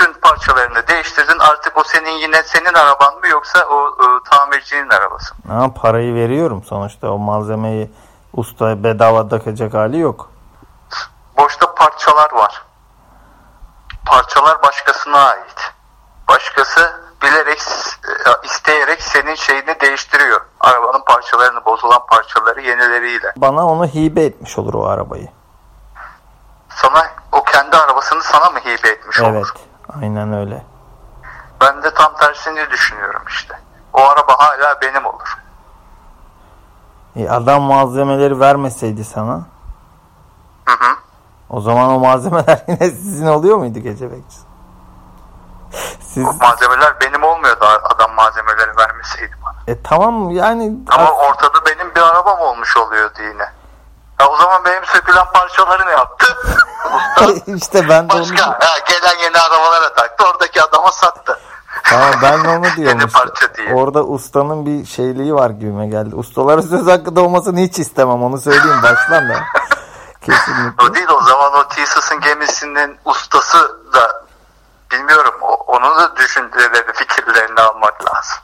Bütün 0.00 0.12
parçalarını 0.20 0.86
değiştirdin 0.88 1.38
artık 1.38 1.78
o 1.78 1.84
senin 1.84 2.10
yine 2.10 2.42
senin 2.42 2.74
araban 2.74 3.18
mı 3.18 3.28
yoksa 3.28 3.66
o, 3.70 3.74
o 3.74 4.22
tamircinin 4.30 4.90
arabası 4.90 5.34
mı? 5.34 5.40
Ama 5.54 5.74
parayı 5.74 6.14
veriyorum 6.14 6.62
sonuçta. 6.64 7.10
O 7.10 7.18
malzemeyi 7.18 7.90
usta 8.32 8.84
bedava 8.84 9.28
takacak 9.28 9.74
hali 9.74 9.98
yok. 9.98 10.30
Boşta 11.38 11.74
parçalar 11.74 12.32
var. 12.32 12.62
Parçalar 14.06 14.62
başkasına 14.62 15.18
ait. 15.18 15.72
Başkası 16.28 17.00
bilerek, 17.22 17.58
e, 18.08 18.46
isteyerek 18.46 19.02
senin 19.02 19.34
şeyini 19.34 19.80
değiştiriyor. 19.80 20.40
Arabanın 20.60 21.04
parçalarını, 21.06 21.64
bozulan 21.64 22.06
parçaları 22.06 22.60
yenileriyle. 22.60 23.32
Bana 23.36 23.66
onu 23.66 23.86
hibe 23.86 24.24
etmiş 24.24 24.58
olur 24.58 24.74
o 24.74 24.86
arabayı. 24.86 25.28
Sana 26.68 27.06
o 27.32 27.44
kendi 27.44 27.76
arabasını 27.76 28.22
sana 28.22 28.50
mı 28.50 28.58
hibe 28.58 28.88
etmiş 28.88 29.18
Evet. 29.20 29.28
olur? 29.36 29.54
Aynen 30.02 30.32
öyle. 30.32 30.62
Ben 31.60 31.82
de 31.82 31.94
tam 31.94 32.14
tersini 32.16 32.70
düşünüyorum 32.70 33.22
işte. 33.28 33.60
O 33.92 34.00
araba 34.02 34.32
hala 34.38 34.80
benim 34.80 35.06
olur. 35.06 35.36
E, 37.16 37.28
adam 37.30 37.62
malzemeleri 37.62 38.40
vermeseydi 38.40 39.04
sana 39.04 39.40
Hı 40.66 40.72
hı. 40.74 40.96
o 41.50 41.60
zaman 41.60 41.90
o 41.90 41.98
malzemeler 41.98 42.64
yine 42.68 42.90
sizin 42.90 43.26
oluyor 43.26 43.56
muydu 43.56 43.78
gece 43.78 44.12
bekçisi? 44.12 44.46
Siz 46.00 46.26
O 46.28 46.32
malzemeler 46.32 47.00
benim 47.00 47.22
olmuyordu 47.22 47.64
adam 47.64 48.12
malzemeleri 48.14 48.76
vermeseydi 48.76 49.32
bana. 49.44 49.54
e 49.66 49.82
tamam 49.82 50.30
yani 50.30 50.72
Ama 50.90 51.10
ortada 51.10 51.66
benim 51.66 51.94
bir 51.94 52.00
arabam 52.00 52.40
olmuş 52.40 52.76
oluyordu 52.76 53.18
yine. 53.22 53.48
Ya 54.20 54.28
o 54.28 54.36
zaman 54.36 54.64
benim 54.64 54.84
sökülen 54.84 55.26
parçaları 55.34 55.86
ne 55.86 55.90
yaptı? 55.90 56.26
İşte 57.46 57.88
ben 57.88 58.08
de 58.08 58.12
onu 58.14 58.22
başka 58.22 58.46
ha, 58.46 58.78
gelen 58.88 59.18
yeni 59.22 59.38
arabalara 59.38 59.94
taktı. 59.94 60.24
Oradaki 60.30 60.62
adama 60.62 60.92
sattı. 60.92 61.38
Tamam 61.84 62.14
ben 62.22 62.44
de 62.44 62.48
onu 62.48 62.64
diyorum 62.76 63.00
işte. 63.06 63.74
Orada 63.74 64.04
ustanın 64.04 64.66
bir 64.66 64.86
şeyliği 64.86 65.34
var 65.34 65.50
gibime 65.50 65.86
geldi. 65.86 66.14
Ustalara 66.14 66.62
söz 66.70 66.86
hakkı 66.86 67.16
doğmasını 67.16 67.60
hiç 67.60 67.78
istemem 67.78 68.22
onu 68.22 68.40
söyleyeyim 68.40 68.82
baştan 68.82 69.28
da. 69.28 69.40
Kesinlikle. 70.20 70.84
O 70.84 70.94
değil 70.94 71.08
o 71.08 71.22
zaman 71.22 71.54
o 71.54 71.68
Theseus'ın 71.68 72.20
gemisinin 72.20 72.98
ustası 73.04 73.78
da 73.94 74.24
bilmiyorum 74.92 75.34
onun 75.66 75.98
da 75.98 76.16
düşüncelerini 76.16 76.92
fikirlerini 76.92 77.60
almak 77.60 77.94
lazım. 78.04 78.38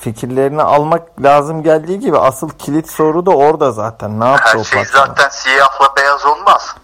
Fikirlerini 0.00 0.62
almak 0.62 1.02
lazım 1.22 1.62
geldiği 1.62 2.00
gibi 2.00 2.18
asıl 2.18 2.50
kilit 2.50 2.90
soru 2.90 3.26
da 3.26 3.30
orada 3.30 3.72
zaten. 3.72 4.20
Ne 4.20 4.28
yaptı 4.28 4.58
Her 4.58 4.64
şey 4.64 4.84
zaten 4.84 5.28
siyahla 5.28 5.96
beyaz 5.96 6.26
olmaz. 6.26 6.74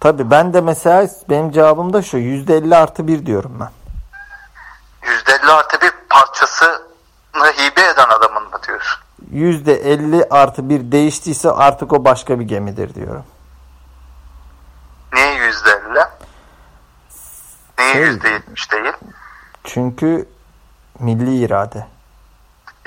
Tabii 0.00 0.30
ben 0.30 0.54
de 0.54 0.60
mesela 0.60 1.08
benim 1.30 1.50
cevabım 1.50 1.92
da 1.92 2.02
şu 2.02 2.16
%50 2.18 2.76
artı 2.76 3.06
1 3.08 3.26
diyorum 3.26 3.60
ben. 3.60 3.70
%50 5.02 5.52
artı 5.52 5.80
bir 5.80 5.92
parçasını 6.10 7.46
hibe 7.58 7.80
eden 7.80 8.08
adamın 8.08 8.42
mı 8.42 8.58
diyorsun? 8.66 9.00
%50 9.32 10.28
artı 10.30 10.68
1 10.68 10.92
değiştiyse 10.92 11.50
artık 11.50 11.92
o 11.92 12.04
başka 12.04 12.40
bir 12.40 12.44
gemidir 12.44 12.94
diyorum. 12.94 13.24
Niye 15.12 15.34
%50? 15.34 16.08
Niye 17.78 17.92
Şey- 17.92 18.02
%70 18.02 18.72
değil? 18.72 18.92
Çünkü 19.64 20.28
milli 20.98 21.36
irade. 21.44 21.86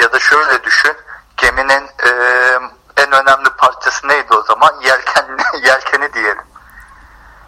Ya 0.02 0.12
da 0.14 0.20
şöyle 0.20 0.64
düşün. 0.64 0.94
Geminin 1.38 1.84
e, 2.06 2.10
en 2.98 3.12
önemli 3.12 3.50
parçası 3.58 4.08
neydi 4.08 4.34
o 4.34 4.44
zaman? 4.44 4.72
Yelken, 4.84 5.26
yelkeni 5.66 6.14
diyelim. 6.14 6.44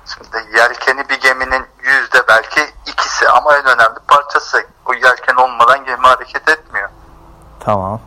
Şimdi 0.06 0.58
yelkeni 0.58 1.10
bir 1.10 1.22
geminin 1.22 1.66
yüzde 1.84 2.28
belki 2.28 2.62
ikisi 2.88 3.30
ama 3.30 3.58
en 3.58 3.66
önemli 3.66 4.00
parçası. 4.08 4.66
O 4.86 4.94
yelken 4.94 5.36
olmadan 5.36 5.86
gemi 5.86 6.02
hareket 6.02 6.50
etmiyor. 6.50 6.90
Tamam. 7.60 8.02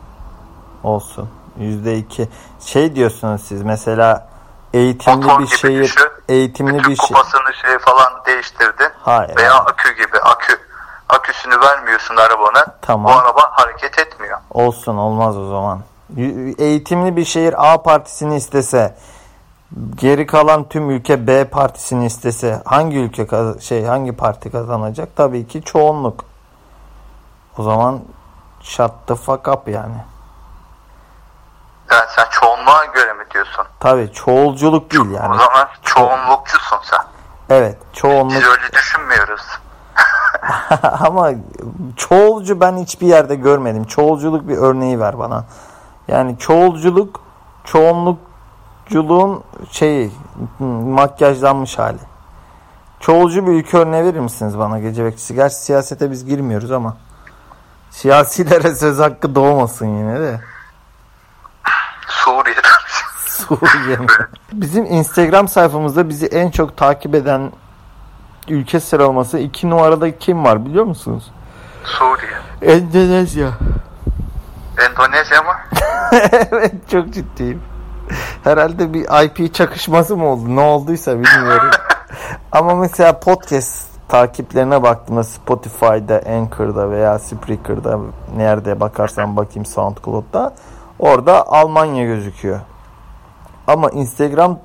Olsun. 1.57 1.83
%2. 1.83 2.27
Şey 2.59 2.95
diyorsunuz 2.95 3.41
siz 3.41 3.61
mesela 3.61 4.27
eğitimli 4.73 5.25
Motor 5.25 5.39
bir 5.39 5.47
şehir 5.47 5.83
düşün. 5.83 6.03
eğitimli 6.29 6.77
bir 6.77 6.95
şey. 6.95 6.95
kupasını 7.07 7.53
şey 7.61 7.77
falan 7.79 8.13
değiştirdin. 8.25 8.89
Hayır. 9.03 9.35
Veya 9.37 9.53
akü 9.55 9.95
gibi 9.95 10.17
akü 10.23 10.57
aküsünü 11.09 11.59
vermiyorsun 11.61 12.15
arabana. 12.15 12.65
Tamam. 12.81 13.11
O 13.11 13.15
araba 13.17 13.41
hareket 13.51 13.99
etmiyor. 13.99 14.37
Olsun 14.51 14.97
olmaz 14.97 15.37
o 15.37 15.49
zaman. 15.49 15.79
Eğitimli 16.57 17.15
bir 17.15 17.25
şehir 17.25 17.73
A 17.73 17.83
partisini 17.83 18.35
istese 18.35 18.95
geri 19.95 20.27
kalan 20.27 20.69
tüm 20.69 20.89
ülke 20.89 21.27
B 21.27 21.45
partisini 21.45 22.05
istese 22.05 22.61
hangi 22.65 22.97
ülke 22.97 23.27
şey 23.61 23.85
hangi 23.85 24.11
parti 24.11 24.51
kazanacak? 24.51 25.09
Tabii 25.15 25.47
ki 25.47 25.61
çoğunluk. 25.63 26.25
O 27.57 27.63
zaman 27.63 27.99
shut 28.61 28.91
the 29.07 29.15
fuck 29.15 29.47
up 29.47 29.67
yani. 29.67 29.95
Yani 31.91 32.05
sen 32.15 32.25
çoğunluğa 32.31 32.85
göre 32.85 33.13
mi 33.13 33.23
diyorsun? 33.33 33.65
Tabii 33.79 34.11
çoğulculuk 34.13 34.91
değil 34.91 35.05
O 35.11 35.13
yani. 35.13 35.37
zaman 35.37 35.67
çoğunlukçusun 35.83 36.79
sen. 36.83 36.99
Evet 37.49 37.77
Biz 37.93 37.99
çoğunluk 38.01 38.35
öyle 38.35 38.71
düşünmüyoruz. 38.73 39.41
ama 40.99 41.31
çoğulcu 41.95 42.59
ben 42.61 42.77
hiçbir 42.77 43.07
yerde 43.07 43.35
görmedim. 43.35 43.83
Çoğulculuk 43.83 44.47
bir 44.47 44.57
örneği 44.57 44.99
ver 44.99 45.19
bana. 45.19 45.45
Yani 46.07 46.39
çoğulculuk 46.39 47.19
çoğunlukculuğun 47.63 49.43
şeyi 49.71 50.11
makyajlanmış 50.59 51.79
hali. 51.79 51.97
Çoğulcu 52.99 53.47
bir 53.47 53.51
ülke 53.51 53.77
örneği 53.77 54.03
verir 54.03 54.19
misiniz 54.19 54.59
bana 54.59 54.79
gece 54.79 55.05
bekçisi? 55.05 55.35
Gerçi 55.35 55.55
siyasete 55.55 56.11
biz 56.11 56.25
girmiyoruz 56.25 56.71
ama 56.71 56.97
siyasilere 57.91 58.75
söz 58.75 58.99
hakkı 58.99 59.35
doğmasın 59.35 59.85
yine 59.97 60.19
de. 60.19 60.41
Suriye'den. 62.07 62.71
Suriye 63.27 63.97
mi? 63.97 64.07
Bizim 64.53 64.85
Instagram 64.85 65.47
sayfamızda 65.47 66.09
bizi 66.09 66.25
en 66.25 66.51
çok 66.51 66.77
takip 66.77 67.15
eden 67.15 67.51
ülke 68.47 68.79
sıralaması 68.79 69.39
iki 69.39 69.69
numarada 69.69 70.17
kim 70.17 70.43
var 70.43 70.65
biliyor 70.65 70.85
musunuz? 70.85 71.31
Suriye. 71.83 72.75
Endonezya. 72.75 73.49
Endonezya 74.89 75.41
mı? 75.41 75.53
evet 76.51 76.89
çok 76.91 77.13
ciddiyim. 77.13 77.61
Herhalde 78.43 78.93
bir 78.93 79.23
IP 79.25 79.53
çakışması 79.53 80.17
mı 80.17 80.25
oldu? 80.25 80.55
Ne 80.55 80.61
olduysa 80.61 81.11
bilmiyorum. 81.11 81.69
Ama 82.51 82.75
mesela 82.75 83.19
podcast 83.19 83.87
takiplerine 84.07 84.83
baktığımda 84.83 85.23
Spotify'da, 85.23 86.21
Anchor'da 86.29 86.91
veya 86.91 87.19
Spreaker'da 87.19 87.99
nerede 88.35 88.79
bakarsan 88.79 89.37
bakayım 89.37 89.65
SoundCloud'da 89.65 90.53
orada 90.99 91.47
Almanya 91.47 92.05
gözüküyor. 92.05 92.59
Ama 93.67 93.89
Instagram 93.89 94.59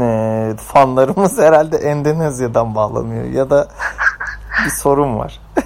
e, 0.00 0.54
fanlarımız 0.66 1.38
herhalde 1.42 1.76
Endonezya'dan 1.76 2.74
bağlanıyor 2.74 3.24
ya 3.24 3.50
da 3.50 3.68
bir 4.64 4.70
sorun 4.70 5.18
var. 5.18 5.40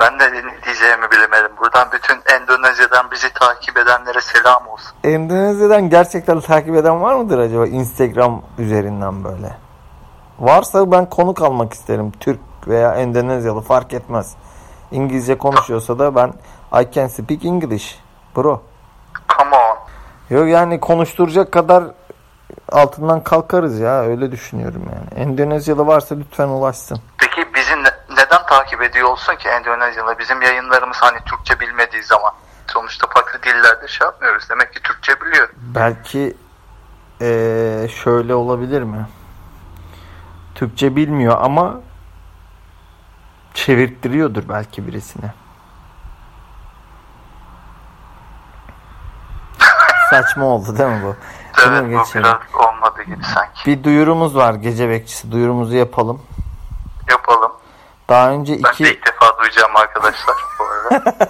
Ben 0.00 0.20
de 0.20 0.32
ne 0.32 0.42
diyeceğimi 0.64 1.10
bilemedim. 1.10 1.56
Buradan 1.60 1.88
bütün 1.92 2.14
Endonezya 2.14 2.66
Endonezya'dan 2.66 3.10
bizi 3.10 3.32
takip 3.32 3.76
edenlere 3.78 4.20
selam 4.20 4.66
olsun. 4.68 4.92
Endonezya'dan 5.04 5.90
gerçekten 5.90 6.40
takip 6.40 6.74
eden 6.76 7.02
var 7.02 7.14
mıdır 7.14 7.38
acaba 7.38 7.66
Instagram 7.66 8.42
üzerinden 8.58 9.24
böyle? 9.24 9.56
Varsa 10.38 10.92
ben 10.92 11.10
konuk 11.10 11.42
almak 11.42 11.72
isterim. 11.72 12.12
Türk 12.20 12.40
veya 12.66 12.94
Endonezyalı 12.94 13.60
fark 13.60 13.92
etmez. 13.92 14.34
İngilizce 14.90 15.38
konuşuyorsa 15.38 15.98
da 15.98 16.14
ben 16.14 16.32
I 16.72 16.86
can 16.94 17.06
speak 17.06 17.44
English. 17.44 17.98
Bro. 18.36 18.62
Come 19.38 19.56
on. 19.56 19.76
Yok 20.30 20.48
yani 20.48 20.80
konuşturacak 20.80 21.52
kadar 21.52 21.84
altından 22.72 23.24
kalkarız 23.24 23.78
ya 23.80 24.00
öyle 24.02 24.32
düşünüyorum 24.32 24.82
yani. 24.94 25.20
Endonezyalı 25.22 25.86
varsa 25.86 26.14
lütfen 26.14 26.48
ulaşsın. 26.48 27.00
Peki 27.18 27.54
bizi 27.54 27.72
ne- 27.82 28.16
neden 28.16 28.46
takip 28.48 28.82
ediyor 28.82 29.08
olsun 29.08 29.36
ki 29.36 29.48
Endonezyalı? 29.48 30.18
Bizim 30.18 30.42
yayınlarımız 30.42 30.96
hani 31.00 31.18
Türkçe 31.24 31.60
bilmediği 31.60 32.02
zaman. 32.02 32.32
Sonuçta 32.66 33.06
farklı 33.14 33.42
dillerde 33.42 33.88
şey 33.88 34.04
yapmıyoruz. 34.04 34.50
Demek 34.50 34.72
ki 34.74 34.82
Türkçe 34.82 35.20
biliyor. 35.20 35.48
Belki 35.56 36.36
eee, 37.20 37.88
şöyle 38.04 38.34
olabilir 38.34 38.82
mi? 38.82 39.06
Türkçe 40.54 40.96
bilmiyor 40.96 41.36
ama 41.40 41.80
çevirttiriyordur 43.54 44.48
belki 44.48 44.86
birisine. 44.86 45.34
Saçma 50.10 50.44
oldu 50.44 50.78
değil 50.78 50.90
mi 50.90 51.02
bu? 51.02 51.16
Bunu 51.66 51.76
Evet 51.76 51.84
bu 51.84 52.04
geçelim. 52.04 52.24
biraz 52.24 52.54
olmadı 52.54 53.02
gibi 53.02 53.24
sanki. 53.34 53.66
Bir 53.66 53.84
duyurumuz 53.84 54.36
var 54.36 54.54
gece 54.54 54.88
bekçisi. 54.88 55.32
Duyurumuzu 55.32 55.74
yapalım. 55.76 56.22
Yapalım. 57.10 57.52
Daha 58.08 58.28
önce 58.30 58.52
Ben 58.52 58.62
de 58.64 58.68
iki 58.72 58.84
ilk 58.84 59.06
defa 59.06 59.38
duyacağım 59.38 59.76
arkadaşlar 59.76 60.36
bu 60.58 60.64
arada. 60.64 61.14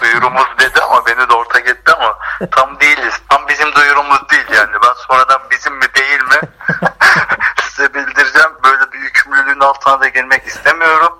Duyurumuz 0.00 0.46
dedi 0.58 0.80
ama 0.90 1.06
beni 1.06 1.28
de 1.28 1.32
ortak 1.32 1.68
etti 1.68 1.92
ama 1.92 2.18
tam 2.50 2.80
değiliz. 2.80 3.14
Tam 3.28 3.48
bizim 3.48 3.72
duyurumuz 3.74 4.28
değil 4.30 4.46
yani. 4.56 4.72
Ben 4.72 4.92
sonradan 5.08 5.40
bizim 5.50 5.74
mi 5.74 5.94
değil 5.94 6.20
mi 6.20 6.48
size 7.62 7.94
bildireceğim. 7.94 8.50
Böyle 8.64 8.92
bir 8.92 8.98
yükümlülüğün 8.98 9.60
altına 9.60 10.00
da 10.00 10.08
girmek 10.08 10.46
istemiyorum. 10.46 11.12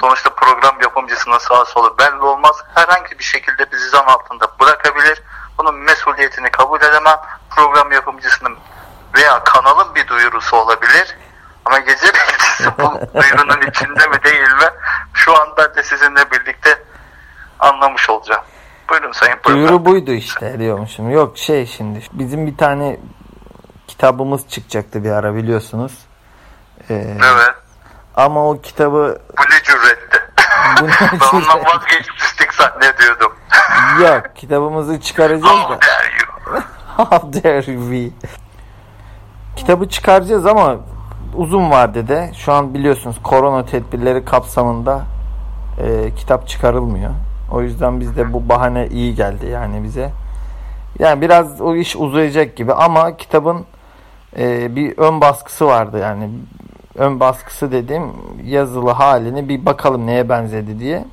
Sonuçta 0.00 0.30
program 0.30 0.80
yapımcısının 0.82 1.38
sağa 1.38 1.64
solu 1.64 1.98
belli 1.98 2.20
olmaz. 2.24 2.56
Herhangi 2.74 3.18
bir 3.18 3.24
şekilde 3.24 3.72
bizi 3.72 3.88
zan 3.88 4.04
altında 4.06 4.46
bırakabilir. 4.60 5.22
Bunun 5.58 5.74
mesuliyetini 5.74 6.50
kabul 6.50 6.78
edemem. 6.80 7.16
Program 7.50 7.92
yapımcısının 7.92 8.56
veya 9.16 9.44
kanalın 9.44 9.94
bir 9.94 10.08
duyurusu 10.08 10.56
olabilir. 10.56 11.16
Ama 11.64 11.78
gece 11.78 12.06
bekçisi 12.06 12.70
bu 12.78 13.00
duyurunun 13.22 13.70
içinde 13.70 14.06
mi 14.06 14.22
değil 14.24 14.40
mi? 14.40 14.70
Şu 15.14 15.40
an 15.40 15.48
ben 15.58 15.74
de 15.74 15.82
sizinle 15.82 16.30
birlikte 16.30 16.82
anlamış 17.58 18.10
olacağım. 18.10 18.42
Buyurun 18.90 19.12
Sayın 19.12 19.36
Program. 19.36 19.58
duyuru 19.60 19.84
buydu 19.84 20.12
işte 20.12 20.58
diyormuşum. 20.58 21.10
Yok 21.10 21.38
şey 21.38 21.66
şimdi 21.66 22.00
bizim 22.12 22.46
bir 22.46 22.56
tane 22.56 23.00
kitabımız 23.86 24.48
çıkacaktı 24.48 25.04
bir 25.04 25.10
ara 25.10 25.34
biliyorsunuz. 25.34 25.92
Ee, 26.90 26.94
Evet. 27.34 27.54
ama 28.16 28.48
o 28.50 28.60
kitabı 28.60 29.18
Bu 29.38 29.42
ne 29.42 29.62
cüretti. 29.62 30.22
Bu 30.80 30.86
ne 30.88 30.90
ben 31.20 31.26
ondan 31.36 31.64
vazgeçmiştik 31.64 32.54
zannediyordum. 32.54 33.35
Yok 34.02 34.22
kitabımızı 34.34 35.00
çıkaracağız 35.00 35.44
How 35.44 35.74
da. 35.74 35.78
dare 35.80 36.10
you? 36.20 36.62
How 36.96 37.42
dare 37.42 37.62
we? 37.62 38.28
Kitabı 39.56 39.88
çıkaracağız 39.88 40.46
ama 40.46 40.76
uzun 41.34 41.70
vadede 41.70 42.30
şu 42.36 42.52
an 42.52 42.74
biliyorsunuz 42.74 43.16
korona 43.22 43.64
tedbirleri 43.64 44.24
kapsamında 44.24 45.02
e, 45.78 46.14
kitap 46.16 46.48
çıkarılmıyor. 46.48 47.10
O 47.52 47.62
yüzden 47.62 48.00
bizde 48.00 48.32
bu 48.32 48.48
bahane 48.48 48.86
iyi 48.86 49.14
geldi 49.14 49.46
yani 49.46 49.84
bize. 49.84 50.10
Yani 50.98 51.20
biraz 51.20 51.60
o 51.60 51.74
iş 51.74 51.96
uzayacak 51.96 52.56
gibi 52.56 52.72
ama 52.72 53.16
kitabın 53.16 53.64
e, 54.38 54.76
bir 54.76 54.98
ön 54.98 55.20
baskısı 55.20 55.66
vardı 55.66 55.98
yani 55.98 56.30
ön 56.94 57.20
baskısı 57.20 57.72
dediğim 57.72 58.12
yazılı 58.44 58.90
halini 58.90 59.48
bir 59.48 59.66
bakalım 59.66 60.06
neye 60.06 60.28
benzedi 60.28 60.78
diye. 60.78 61.04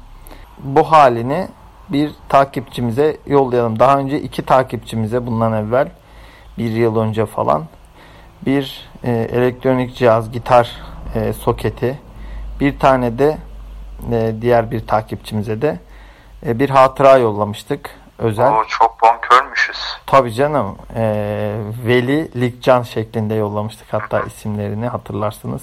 Bu 0.63 0.83
halini 0.91 1.47
bir 1.89 2.11
takipçimize 2.29 3.17
yollayalım. 3.27 3.79
Daha 3.79 3.97
önce 3.97 4.21
iki 4.21 4.45
takipçimize 4.45 5.25
bundan 5.25 5.53
evvel 5.53 5.87
bir 6.57 6.71
yıl 6.71 6.97
önce 6.99 7.25
falan 7.25 7.65
bir 8.45 8.89
e, 9.03 9.11
elektronik 9.11 9.95
cihaz 9.95 10.31
gitar 10.31 10.71
e, 11.15 11.33
soketi 11.33 11.99
bir 12.59 12.79
tane 12.79 13.19
de 13.19 13.37
e, 14.11 14.33
diğer 14.41 14.71
bir 14.71 14.87
takipçimize 14.87 15.61
de 15.61 15.79
e, 16.45 16.59
bir 16.59 16.69
hatıra 16.69 17.17
yollamıştık 17.17 17.89
özel. 18.19 18.51
Oo, 18.51 18.63
çok 18.67 19.01
bonkörmüşüz. 19.01 19.77
Tabii 20.05 20.33
canım. 20.33 20.77
Ee, 20.95 21.55
Veli 21.85 22.41
Likcan 22.41 22.83
şeklinde 22.83 23.33
yollamıştık. 23.33 23.93
Hatta 23.93 24.21
isimlerini 24.21 24.87
hatırlarsınız. 24.87 25.61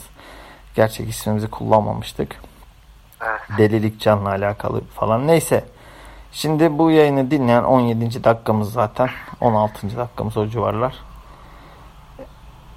Gerçek 0.74 1.08
ismimizi 1.08 1.50
kullanmamıştık. 1.50 2.36
Evet. 3.22 3.40
Deli 3.58 3.82
Likcan'la 3.82 4.28
alakalı 4.28 4.80
falan. 4.84 5.26
Neyse. 5.26 5.64
Şimdi 6.32 6.78
bu 6.78 6.90
yayını 6.90 7.30
dinleyen 7.30 7.62
17. 7.62 8.24
dakikamız 8.24 8.72
zaten. 8.72 9.08
16. 9.40 9.96
dakikamız 9.96 10.36
o 10.36 10.46
civarlar. 10.46 10.94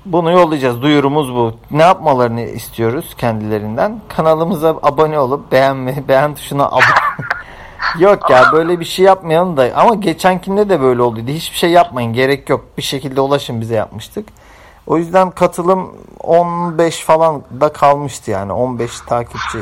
Bunu 0.06 0.32
yollayacağız. 0.32 0.82
Duyurumuz 0.82 1.34
bu. 1.34 1.56
Ne 1.72 1.84
yapmalarını 1.84 2.42
istiyoruz 2.42 3.16
kendilerinden? 3.18 4.02
Kanalımıza 4.10 4.70
abone 4.70 5.20
olup 5.20 5.52
beğenme, 5.52 6.08
beğen 6.08 6.36
tuşuna 6.36 6.68
abone 6.68 6.84
Yok 8.00 8.30
ya 8.30 8.52
böyle 8.52 8.80
bir 8.80 8.86
şey 8.86 9.06
yapmayalım 9.06 9.58
da 9.58 9.72
ama 9.76 9.96
geçenkinde 9.96 10.70
de 10.70 10.82
böyle 10.82 11.02
olduydu. 11.02 11.32
Hiçbir 11.32 11.58
şey 11.58 11.70
yapmayın 11.70 12.14
gerek 12.14 12.50
yok. 12.50 12.66
Bir 12.78 12.82
şekilde 12.82 13.22
ulaşın 13.22 13.62
bize 13.62 13.76
yapmıştık. 13.76 14.30
O 14.88 14.98
yüzden 14.98 15.32
katılım 15.32 15.96
15 16.20 17.04
falan 17.06 17.44
da 17.62 17.74
kalmıştı 17.74 18.32
yani 18.32 18.52
15 18.52 19.02
takipçi. 19.02 19.60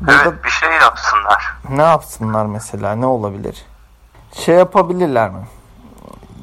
Burada 0.00 0.22
Evet 0.22 0.44
bir 0.44 0.50
şey 0.50 0.70
yapsınlar. 0.70 1.55
Ne 1.70 1.82
yapsınlar 1.82 2.46
mesela 2.46 2.94
ne 2.94 3.06
olabilir? 3.06 3.64
Şey 4.32 4.54
yapabilirler 4.54 5.30
mi? 5.30 5.46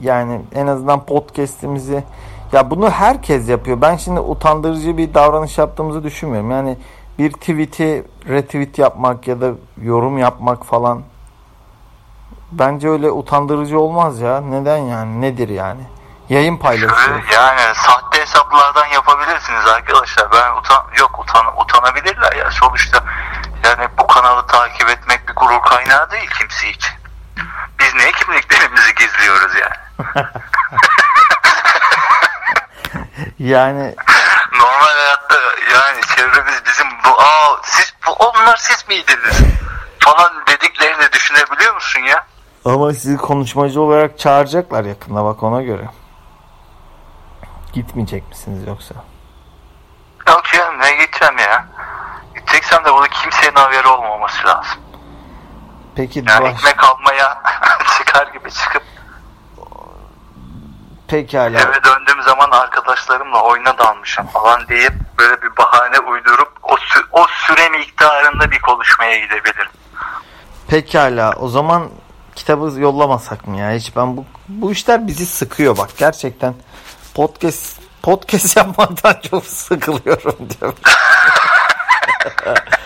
Yani 0.01 0.41
en 0.55 0.67
azından 0.67 1.05
podcast'imizi 1.05 2.03
ya 2.51 2.69
bunu 2.69 2.89
herkes 2.89 3.49
yapıyor. 3.49 3.81
Ben 3.81 3.95
şimdi 3.95 4.19
utandırıcı 4.19 4.97
bir 4.97 5.13
davranış 5.13 5.57
yaptığımızı 5.57 6.03
düşünmüyorum. 6.03 6.51
Yani 6.51 6.77
bir 7.19 7.31
tweet'i 7.31 8.05
retweet 8.27 8.79
yapmak 8.79 9.27
ya 9.27 9.41
da 9.41 9.51
yorum 9.81 10.17
yapmak 10.17 10.65
falan 10.65 11.01
bence 12.51 12.89
öyle 12.89 13.12
utandırıcı 13.12 13.79
olmaz 13.79 14.19
ya. 14.19 14.41
Neden 14.41 14.77
yani? 14.77 15.21
Nedir 15.21 15.49
yani? 15.49 15.81
Yayın 16.29 16.57
paylaşıyoruz. 16.57 17.07
Öyle 17.09 17.36
yani 17.36 17.62
sahte 17.75 18.21
hesaplardan 18.21 18.86
yapabilirsiniz 18.86 19.65
arkadaşlar. 19.65 20.31
Ben 20.31 20.59
utan 20.59 20.83
yok 20.99 21.19
utan 21.19 21.45
utanabilirler 21.62 22.36
ya 22.36 22.51
sonuçta. 22.51 23.03
Yani 23.63 23.88
bu 23.97 24.08
kanalı 24.08 24.47
takip 24.47 24.89
etmek 24.89 25.28
bir 25.28 25.36
gurur 25.36 25.62
kaynağı 25.62 26.12
değil 26.12 26.30
kimse 26.39 26.69
için. 26.69 26.93
Biz 27.80 27.95
niye 27.95 28.12
kimliklerimizi 28.12 28.95
gizliyoruz 28.95 29.54
yani? 29.56 29.76
Yani 33.39 33.95
Normal 34.54 34.93
hayatta 34.95 35.36
yani 35.73 36.02
çevremiz 36.15 36.62
bizim 36.65 36.88
bu 37.06 37.21
aa 37.21 37.60
siz 37.63 37.93
bu 38.08 38.12
onlar 38.12 38.58
siz 38.58 38.88
miydiniz? 38.89 39.41
Falan 39.99 40.43
dediklerini 40.47 41.12
düşünebiliyor 41.12 41.73
musun 41.76 41.99
ya? 41.99 42.26
ama 42.65 42.93
sizi 42.93 43.17
konuşmacı 43.17 43.82
olarak 43.82 44.19
çağıracaklar 44.19 44.84
yakında 44.84 45.26
bak 45.26 45.43
ona 45.43 45.62
göre. 45.62 45.89
Gitmeyecek 47.73 48.30
misiniz 48.30 48.67
yoksa? 48.67 48.95
Yok 50.28 50.43
canım 50.54 50.82
ne 50.82 50.91
gideceğim 50.91 51.38
ya? 51.38 51.67
Gideceksem 52.36 52.86
de 52.86 52.93
burada 52.93 53.08
kimsenin 53.08 53.56
olmaması 54.33 54.47
lazım. 54.47 54.81
Peki 55.95 56.23
Yani 56.27 56.43
baş... 56.43 56.53
ekmek 56.53 56.83
almaya 56.83 57.41
çıkar 57.97 58.27
gibi 58.27 58.51
çıkıp 58.51 58.83
pekala. 61.07 61.59
eve 61.59 61.83
döndüğüm 61.83 62.21
zaman 62.23 62.51
arkadaşlarımla 62.51 63.41
oyuna 63.43 63.77
dalmışım 63.77 64.27
falan 64.27 64.67
deyip 64.67 64.93
böyle 65.17 65.41
bir 65.41 65.57
bahane 65.57 65.99
uydurup 65.99 66.51
o, 66.63 66.73
sü- 66.75 67.05
o 67.11 67.27
süre 67.27 67.69
miktarında 67.69 68.51
bir 68.51 68.59
konuşmaya 68.59 69.19
gidebilirim. 69.19 69.71
Pekala. 70.67 71.33
O 71.39 71.47
zaman 71.47 71.89
kitabı 72.35 72.79
yollamasak 72.79 73.47
mı 73.47 73.57
ya? 73.57 73.71
Hiç 73.71 73.95
ben 73.95 74.17
bu 74.17 74.25
bu 74.47 74.71
işler 74.71 75.07
bizi 75.07 75.25
sıkıyor 75.25 75.77
bak 75.77 75.89
gerçekten. 75.97 76.53
Podcast 77.15 77.79
podcast 78.01 78.57
yapmaktan 78.57 79.15
çok 79.29 79.45
sıkılıyorum 79.45 80.35
diyorum. 80.49 80.77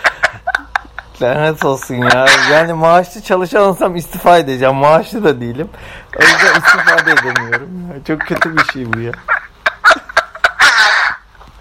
Lanet 1.22 1.64
olsun 1.64 1.94
ya. 1.94 2.26
Yani 2.50 2.72
maaşlı 2.72 3.22
çalışan 3.22 3.62
olsam 3.62 3.96
istifa 3.96 4.38
edeceğim. 4.38 4.74
Maaşlı 4.74 5.24
da 5.24 5.40
değilim. 5.40 5.70
O 6.16 6.22
yüzden 6.22 6.54
istifa 6.60 7.06
da 7.06 7.10
edemiyorum. 7.10 7.68
Ya. 7.94 8.04
Çok 8.06 8.20
kötü 8.20 8.56
bir 8.56 8.64
şey 8.72 8.92
bu 8.92 9.00
ya. 9.00 9.12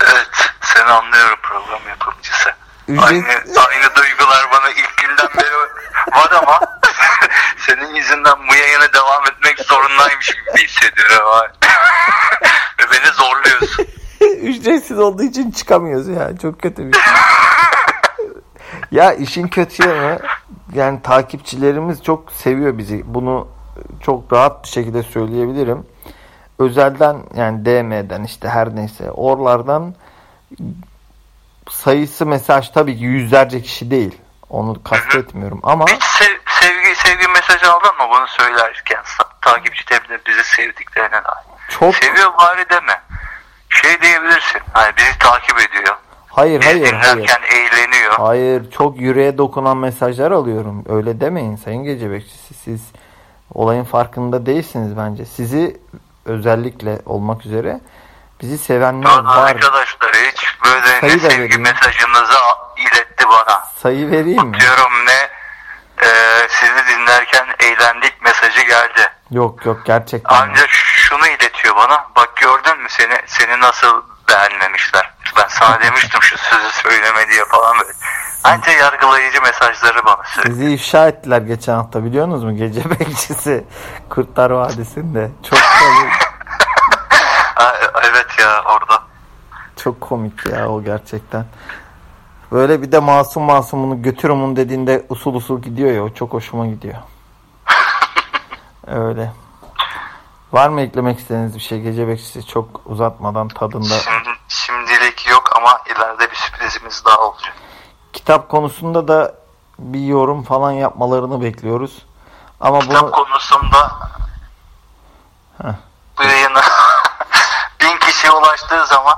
Evet 0.03 0.29
seni 0.61 0.83
anlıyorum 0.83 1.37
program 1.43 1.81
yapımcısı. 1.89 2.49
Ücret- 2.89 3.03
Aynı, 3.03 3.27
aynı 3.67 3.95
duygular 3.95 4.47
bana 4.51 4.69
ilk 4.69 4.97
günden 4.97 5.27
beri 5.37 5.55
var 6.15 6.31
ama 6.41 6.59
senin 7.57 7.95
yüzünden 7.95 8.35
bu 8.51 8.55
yayına 8.55 8.93
devam 8.93 9.23
etmek 9.31 9.59
zorundaymış 9.59 10.27
gibi 10.27 10.67
hissediyorum. 10.67 11.27
Ve 12.79 12.83
beni 12.91 13.11
zorluyorsun. 13.13 13.85
Ücretsiz 14.41 14.99
olduğu 14.99 15.23
için 15.23 15.51
çıkamıyoruz 15.51 16.07
ya. 16.07 16.37
Çok 16.41 16.61
kötü 16.61 16.87
bir 16.87 16.93
şey. 16.93 17.03
Ya 18.91 19.13
işin 19.13 19.47
kötü 19.47 19.87
yanı 19.89 20.19
yani 20.73 21.01
takipçilerimiz 21.01 22.03
çok 22.03 22.31
seviyor 22.31 22.77
bizi. 22.77 23.03
Bunu 23.13 23.47
çok 24.01 24.33
rahat 24.33 24.63
bir 24.63 24.69
şekilde 24.69 25.03
söyleyebilirim. 25.03 25.85
Özelden 26.59 27.17
yani 27.35 27.65
DM'den 27.65 28.23
işte 28.23 28.49
her 28.49 28.75
neyse 28.75 29.11
oralardan 29.11 29.95
sayısı 31.69 32.25
mesaj 32.25 32.69
tabii 32.69 32.97
ki 32.97 33.03
yüzlerce 33.03 33.61
kişi 33.61 33.91
değil. 33.91 34.21
Onu 34.49 34.83
kastetmiyorum 34.83 35.59
ama 35.63 35.85
Hiç 35.87 36.03
sev- 36.03 36.39
sevgi 36.61 36.95
sevgi 36.95 37.27
mesajı 37.27 37.71
aldın 37.71 37.95
mı 37.97 38.05
bunu 38.09 38.27
söylerken? 38.27 39.01
Takipçi 39.41 39.85
tepkileri 39.85 40.21
bizi 40.27 40.43
sevdiklerine 40.43 41.11
dair. 41.11 41.45
çok 41.69 41.95
Seviyor 41.95 42.33
bari 42.37 42.69
deme. 42.69 43.01
Şey 43.69 44.01
diyebilirsin. 44.01 44.61
Hani 44.73 44.97
bizi 44.97 45.19
takip 45.19 45.59
ediyor. 45.59 45.95
Hayır 46.37 46.63
hayır 46.63 46.93
hayır. 46.93 47.29
eğleniyor. 47.51 48.13
Hayır 48.13 48.71
çok 48.71 48.99
yüreğe 49.01 49.37
dokunan 49.37 49.77
mesajlar 49.77 50.31
alıyorum. 50.31 50.83
Öyle 50.89 51.21
demeyin 51.21 51.55
Sayın 51.55 51.83
Gece 51.83 52.11
Bekçisi. 52.11 52.53
Siz 52.53 52.81
olayın 53.53 53.83
farkında 53.83 54.45
değilsiniz 54.45 54.97
bence. 54.97 55.25
Sizi 55.25 55.77
özellikle 56.25 56.99
olmak 57.05 57.45
üzere 57.45 57.79
bizi 58.41 58.57
sevenler 58.57 59.09
Lan 59.09 59.25
var. 59.25 59.49
arkadaşlar 59.51 60.11
hiç 60.13 60.45
böyle 60.65 60.99
Sayı 60.99 61.13
ne 61.15 61.19
sevgi 61.19 61.43
vereyim. 61.43 61.61
mesajınızı 61.61 62.33
iletti 62.77 63.25
bana. 63.29 63.63
Sayı 63.77 64.11
vereyim 64.11 64.47
mi? 64.47 64.59
Diyorum 64.59 64.91
ne 65.05 65.29
e, 66.07 66.09
sizi 66.49 66.87
dinlerken 66.97 67.45
eğlendik 67.59 68.21
mesajı 68.21 68.61
geldi. 68.61 69.09
Yok 69.31 69.65
yok 69.65 69.85
gerçekten. 69.85 70.35
Ancak 70.35 70.69
şunu 70.69 71.27
iletiyor 71.27 71.75
bana. 71.75 72.07
Bak 72.15 72.35
gördün 72.35 72.81
mü 72.81 72.87
seni 72.89 73.17
seni 73.25 73.59
nasıl 73.59 74.01
beğenmemişler. 74.29 75.13
Ben 75.37 75.47
sana 75.49 75.81
demiştim 75.81 76.21
şu 76.21 76.37
sözü 76.37 76.71
söyleme 76.71 77.27
diye 77.31 77.45
falan 77.45 77.77
böyle. 77.79 77.93
Anca 78.43 78.71
yargılayıcı 78.71 79.41
mesajları 79.41 80.05
bana 80.05 80.23
söylüyor. 80.25 80.55
Sizi 80.55 80.73
ifşa 80.73 81.07
ettiler 81.07 81.41
geçen 81.41 81.73
hafta 81.73 82.03
biliyorsunuz 82.03 82.43
mu? 82.43 82.55
Gece 82.57 82.89
Bekçisi 82.99 83.65
Kurtlar 84.09 84.49
Vadisi'nde. 84.49 85.31
Çok 85.49 85.59
komik, 85.59 86.13
evet 88.11 88.27
ya 88.39 88.63
orada. 88.63 89.03
çok 89.83 90.01
komik 90.01 90.45
ya 90.45 90.69
o 90.69 90.83
gerçekten. 90.83 91.45
Böyle 92.51 92.81
bir 92.81 92.91
de 92.91 92.99
masum 92.99 93.43
masum 93.43 93.83
bunu 93.83 94.01
götürün 94.01 94.41
bunu 94.41 94.55
dediğinde 94.55 95.05
usul 95.09 95.33
usul 95.33 95.61
gidiyor 95.61 95.91
ya 95.91 96.03
o 96.03 96.09
çok 96.13 96.33
hoşuma 96.33 96.67
gidiyor. 96.67 96.95
Öyle. 98.87 99.31
Var 100.51 100.69
mı 100.69 100.81
eklemek 100.81 101.19
istediğiniz 101.19 101.55
bir 101.55 101.59
şey? 101.59 101.81
Gece 101.81 102.07
Bekçisi 102.07 102.47
çok 102.47 102.81
uzatmadan 102.85 103.47
tadında. 103.47 103.85
Şimdi, 103.99 104.26
ileride 105.97 106.31
bir 106.31 106.35
sürprizimiz 106.35 107.05
daha 107.05 107.17
olacak. 107.17 107.53
Kitap 108.13 108.49
konusunda 108.49 109.07
da 109.07 109.35
bir 109.79 109.99
yorum 110.05 110.43
falan 110.43 110.71
yapmalarını 110.71 111.41
bekliyoruz. 111.41 112.05
Ama 112.61 112.79
Kitap 112.79 113.01
bunu 113.01 113.11
konusunda 113.11 113.91
Heh. 115.61 115.73
bu 116.19 116.23
yayına 116.23 116.61
bin 117.81 117.97
kişiye 117.97 118.31
ulaştığı 118.33 118.85
zaman 118.85 119.15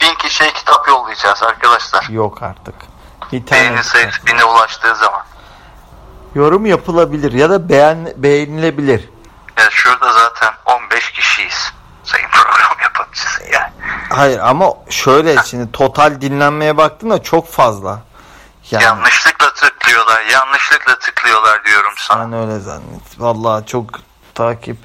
bin 0.00 0.14
kişiye 0.14 0.52
kitap 0.52 0.88
yollayacağız 0.88 1.42
arkadaşlar. 1.42 2.08
yok 2.08 2.42
artık. 2.42 2.74
Beğeni 3.32 3.42
İnternet. 3.42 3.84
sayısı 3.84 4.26
bine 4.26 4.44
ulaştığı 4.44 4.94
zaman. 4.96 5.22
Yorum 6.34 6.66
yapılabilir 6.66 7.32
ya 7.32 7.50
da 7.50 7.68
beğen 7.68 8.12
beğenilebilir. 8.16 9.08
Ya 9.58 9.70
şurada 9.70 10.12
zaten 10.12 10.54
15 10.66 11.12
kişiyiz. 11.12 11.72
Sayın 12.04 12.28
program 12.28 12.76
yapımcısı 12.82 13.42
yani. 13.52 13.71
Hayır 14.16 14.38
ama 14.38 14.74
şöyle 14.90 15.36
şimdi 15.46 15.72
total 15.72 16.20
dinlenmeye 16.20 16.76
baktığında 16.76 17.22
çok 17.22 17.48
fazla. 17.48 18.02
Yani 18.70 18.84
Yanlışlıkla 18.84 19.52
tıklıyorlar, 19.54 20.22
yanlışlıkla 20.24 20.98
tıklıyorlar 20.98 21.64
diyorum 21.64 21.92
sana. 21.96 22.22
sen 22.24 22.32
öyle 22.32 22.58
zannet. 22.58 23.02
Vallahi 23.18 23.66
çok 23.66 23.86
takip. 24.34 24.76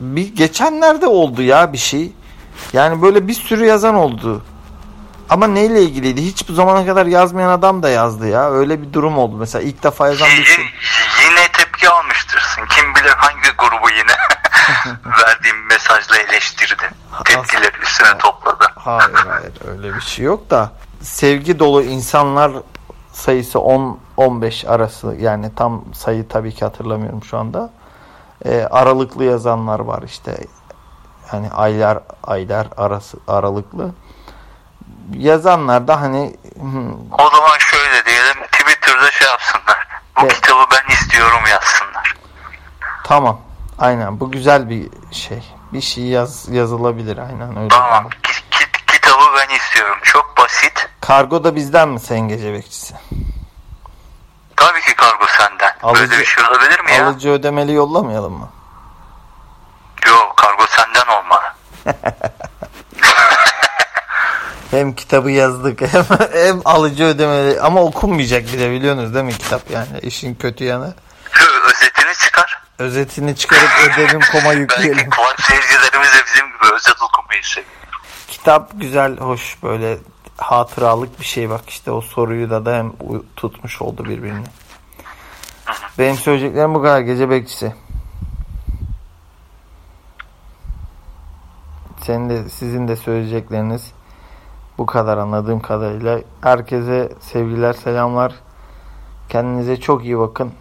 Bir 0.00 0.34
geçenlerde 0.36 1.06
oldu 1.06 1.42
ya 1.42 1.72
bir 1.72 1.78
şey. 1.78 2.12
Yani 2.72 3.02
böyle 3.02 3.28
bir 3.28 3.34
sürü 3.34 3.64
yazan 3.66 3.94
oldu. 3.94 4.42
Ama 5.30 5.46
neyle 5.46 5.82
ilgiliydi? 5.82 6.22
Hiç 6.22 6.48
bu 6.48 6.52
zamana 6.52 6.86
kadar 6.86 7.06
yazmayan 7.06 7.48
adam 7.48 7.82
da 7.82 7.88
yazdı 7.88 8.28
ya. 8.28 8.50
Öyle 8.50 8.82
bir 8.82 8.92
durum 8.92 9.18
oldu. 9.18 9.36
Mesela 9.36 9.62
ilk 9.62 9.82
defa 9.82 10.08
yazan 10.08 10.28
bir 10.28 10.44
şey. 10.44 10.64
Yine, 10.64 10.70
yine 11.30 11.48
tepki 11.52 11.88
almıştırsın. 11.90 12.62
Kim 12.66 12.94
bilir 12.94 13.14
hangi 13.16 13.50
grubu 13.58 13.90
yine 13.90 14.12
verdiğim 15.04 15.66
mesajla 15.66 16.16
eleştirdi. 16.18 16.90
Tepkileri 17.24 17.78
üstüne 17.82 18.18
topladı. 18.18 18.64
Hayır 18.76 19.14
hayır 19.14 19.52
öyle 19.68 19.94
bir 19.94 20.00
şey 20.00 20.24
yok 20.24 20.50
da 20.50 20.72
sevgi 21.02 21.58
dolu 21.58 21.82
insanlar 21.82 22.52
sayısı 23.12 23.60
10 23.60 24.00
15 24.16 24.64
arası 24.64 25.16
yani 25.18 25.54
tam 25.56 25.84
sayı 25.94 26.28
tabii 26.28 26.54
ki 26.54 26.64
hatırlamıyorum 26.64 27.24
şu 27.24 27.38
anda. 27.38 27.70
Ee, 28.44 28.66
aralıklı 28.70 29.24
yazanlar 29.24 29.80
var 29.80 30.02
işte. 30.02 30.36
Yani 31.32 31.50
aylar 31.50 31.98
aylar 32.24 32.66
arası 32.76 33.16
aralıklı. 33.28 33.90
Yazanlar 35.12 35.88
da 35.88 36.00
hani 36.00 36.36
O 37.18 37.30
zaman 37.30 37.58
şöyle 37.58 38.04
diyelim 38.04 38.42
Twitter'da 38.52 39.10
şey 39.10 39.28
yapsınlar. 39.28 39.86
Bu 40.16 40.20
Evet. 40.22 40.34
kitabı 40.34 40.62
ben 40.72 40.94
istiyorum 40.94 41.40
yazsınlar. 41.50 42.14
tamam. 43.04 43.40
Aynen 43.78 44.20
bu 44.20 44.30
güzel 44.30 44.68
bir 44.70 44.88
şey. 45.10 45.42
Bir 45.72 45.80
şey 45.80 46.04
yaz 46.04 46.48
yazılabilir 46.48 47.18
aynen 47.18 47.56
öyle. 47.58 47.68
Tamam. 47.68 48.08
Ki- 48.10 48.50
ki- 48.50 48.84
kitabı 48.92 49.22
ben 49.38 49.54
istiyorum. 49.56 49.96
Çok 50.02 50.34
basit. 50.38 50.88
Kargo 51.00 51.44
da 51.44 51.54
bizden 51.56 51.88
mi 51.88 52.00
Sayın 52.00 52.28
Gece 52.28 52.52
Bekçisi? 52.52 52.94
Tabii 54.56 54.80
ki 54.80 54.94
kargo 54.96 55.24
senden. 55.38 55.72
Alıcı- 55.82 56.10
Böyle 56.10 56.20
bir 56.20 56.24
şey 56.26 56.44
olabilir 56.44 56.80
mi 56.80 56.92
ya? 56.92 57.06
Alıcı 57.08 57.28
ödemeli 57.30 57.72
yollamayalım 57.72 58.32
mı? 58.32 58.48
Yok 60.08 60.34
kargo 60.36 60.62
senden 60.66 61.06
olmalı. 61.12 61.42
Hem 64.70 64.92
kitabı 64.94 65.30
yazdık 65.30 65.80
hem, 65.80 66.04
hem 66.32 66.60
alıcı 66.64 67.04
ödemeli 67.04 67.60
ama 67.60 67.82
okunmayacak 67.82 68.42
bir 68.52 68.58
de 68.60 68.70
biliyorsunuz 68.70 69.14
değil 69.14 69.24
mi 69.24 69.32
kitap 69.38 69.70
yani 69.70 69.98
işin 70.02 70.34
kötü 70.34 70.64
yanı. 70.64 70.94
Özetini 72.78 73.36
çıkar. 73.36 73.56
Özetini 73.56 73.78
çıkarıp 73.78 73.98
ödevim 73.98 74.20
koma 74.32 74.44
Belki 74.44 74.60
yükleyelim. 74.60 75.10
kulak 75.10 75.40
seyircilerimiz 75.40 76.08
de 76.08 76.18
bizim 76.26 76.46
gibi 76.46 76.74
özet 76.74 77.02
okumayı 77.02 77.42
seviyor. 77.42 77.70
Kitap 78.28 78.80
güzel, 78.80 79.18
hoş 79.18 79.62
böyle 79.62 79.98
hatıralık 80.36 81.20
bir 81.20 81.24
şey 81.24 81.50
bak 81.50 81.70
işte 81.70 81.90
o 81.90 82.00
soruyu 82.00 82.50
da 82.50 82.66
da 82.66 82.76
hem 82.76 82.92
tutmuş 83.36 83.82
oldu 83.82 84.04
birbirini. 84.04 84.44
Benim 85.98 86.16
söyleyeceklerim 86.16 86.74
bu 86.74 86.82
kadar 86.82 87.00
gece 87.00 87.30
bekçisi. 87.30 87.74
Senin 92.02 92.30
de 92.30 92.48
sizin 92.48 92.88
de 92.88 92.96
söyleyecekleriniz 92.96 93.92
bu 94.78 94.86
kadar 94.86 95.18
anladığım 95.18 95.60
kadarıyla. 95.60 96.20
Herkese 96.40 97.12
sevgiler, 97.20 97.72
selamlar. 97.72 98.34
Kendinize 99.28 99.80
çok 99.80 100.04
iyi 100.04 100.18
bakın. 100.18 100.52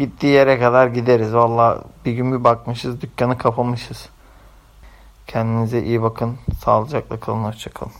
Gittiği 0.00 0.26
yere 0.26 0.58
kadar 0.58 0.86
gideriz. 0.86 1.34
Valla 1.34 1.84
bir 2.04 2.12
gün 2.12 2.32
bir 2.32 2.44
bakmışız 2.44 3.00
dükkanı 3.00 3.38
kapamışız. 3.38 4.08
Kendinize 5.26 5.82
iyi 5.82 6.02
bakın. 6.02 6.38
Sağlıcakla 6.64 7.20
kalın. 7.20 7.44
Hoşçakalın. 7.44 7.92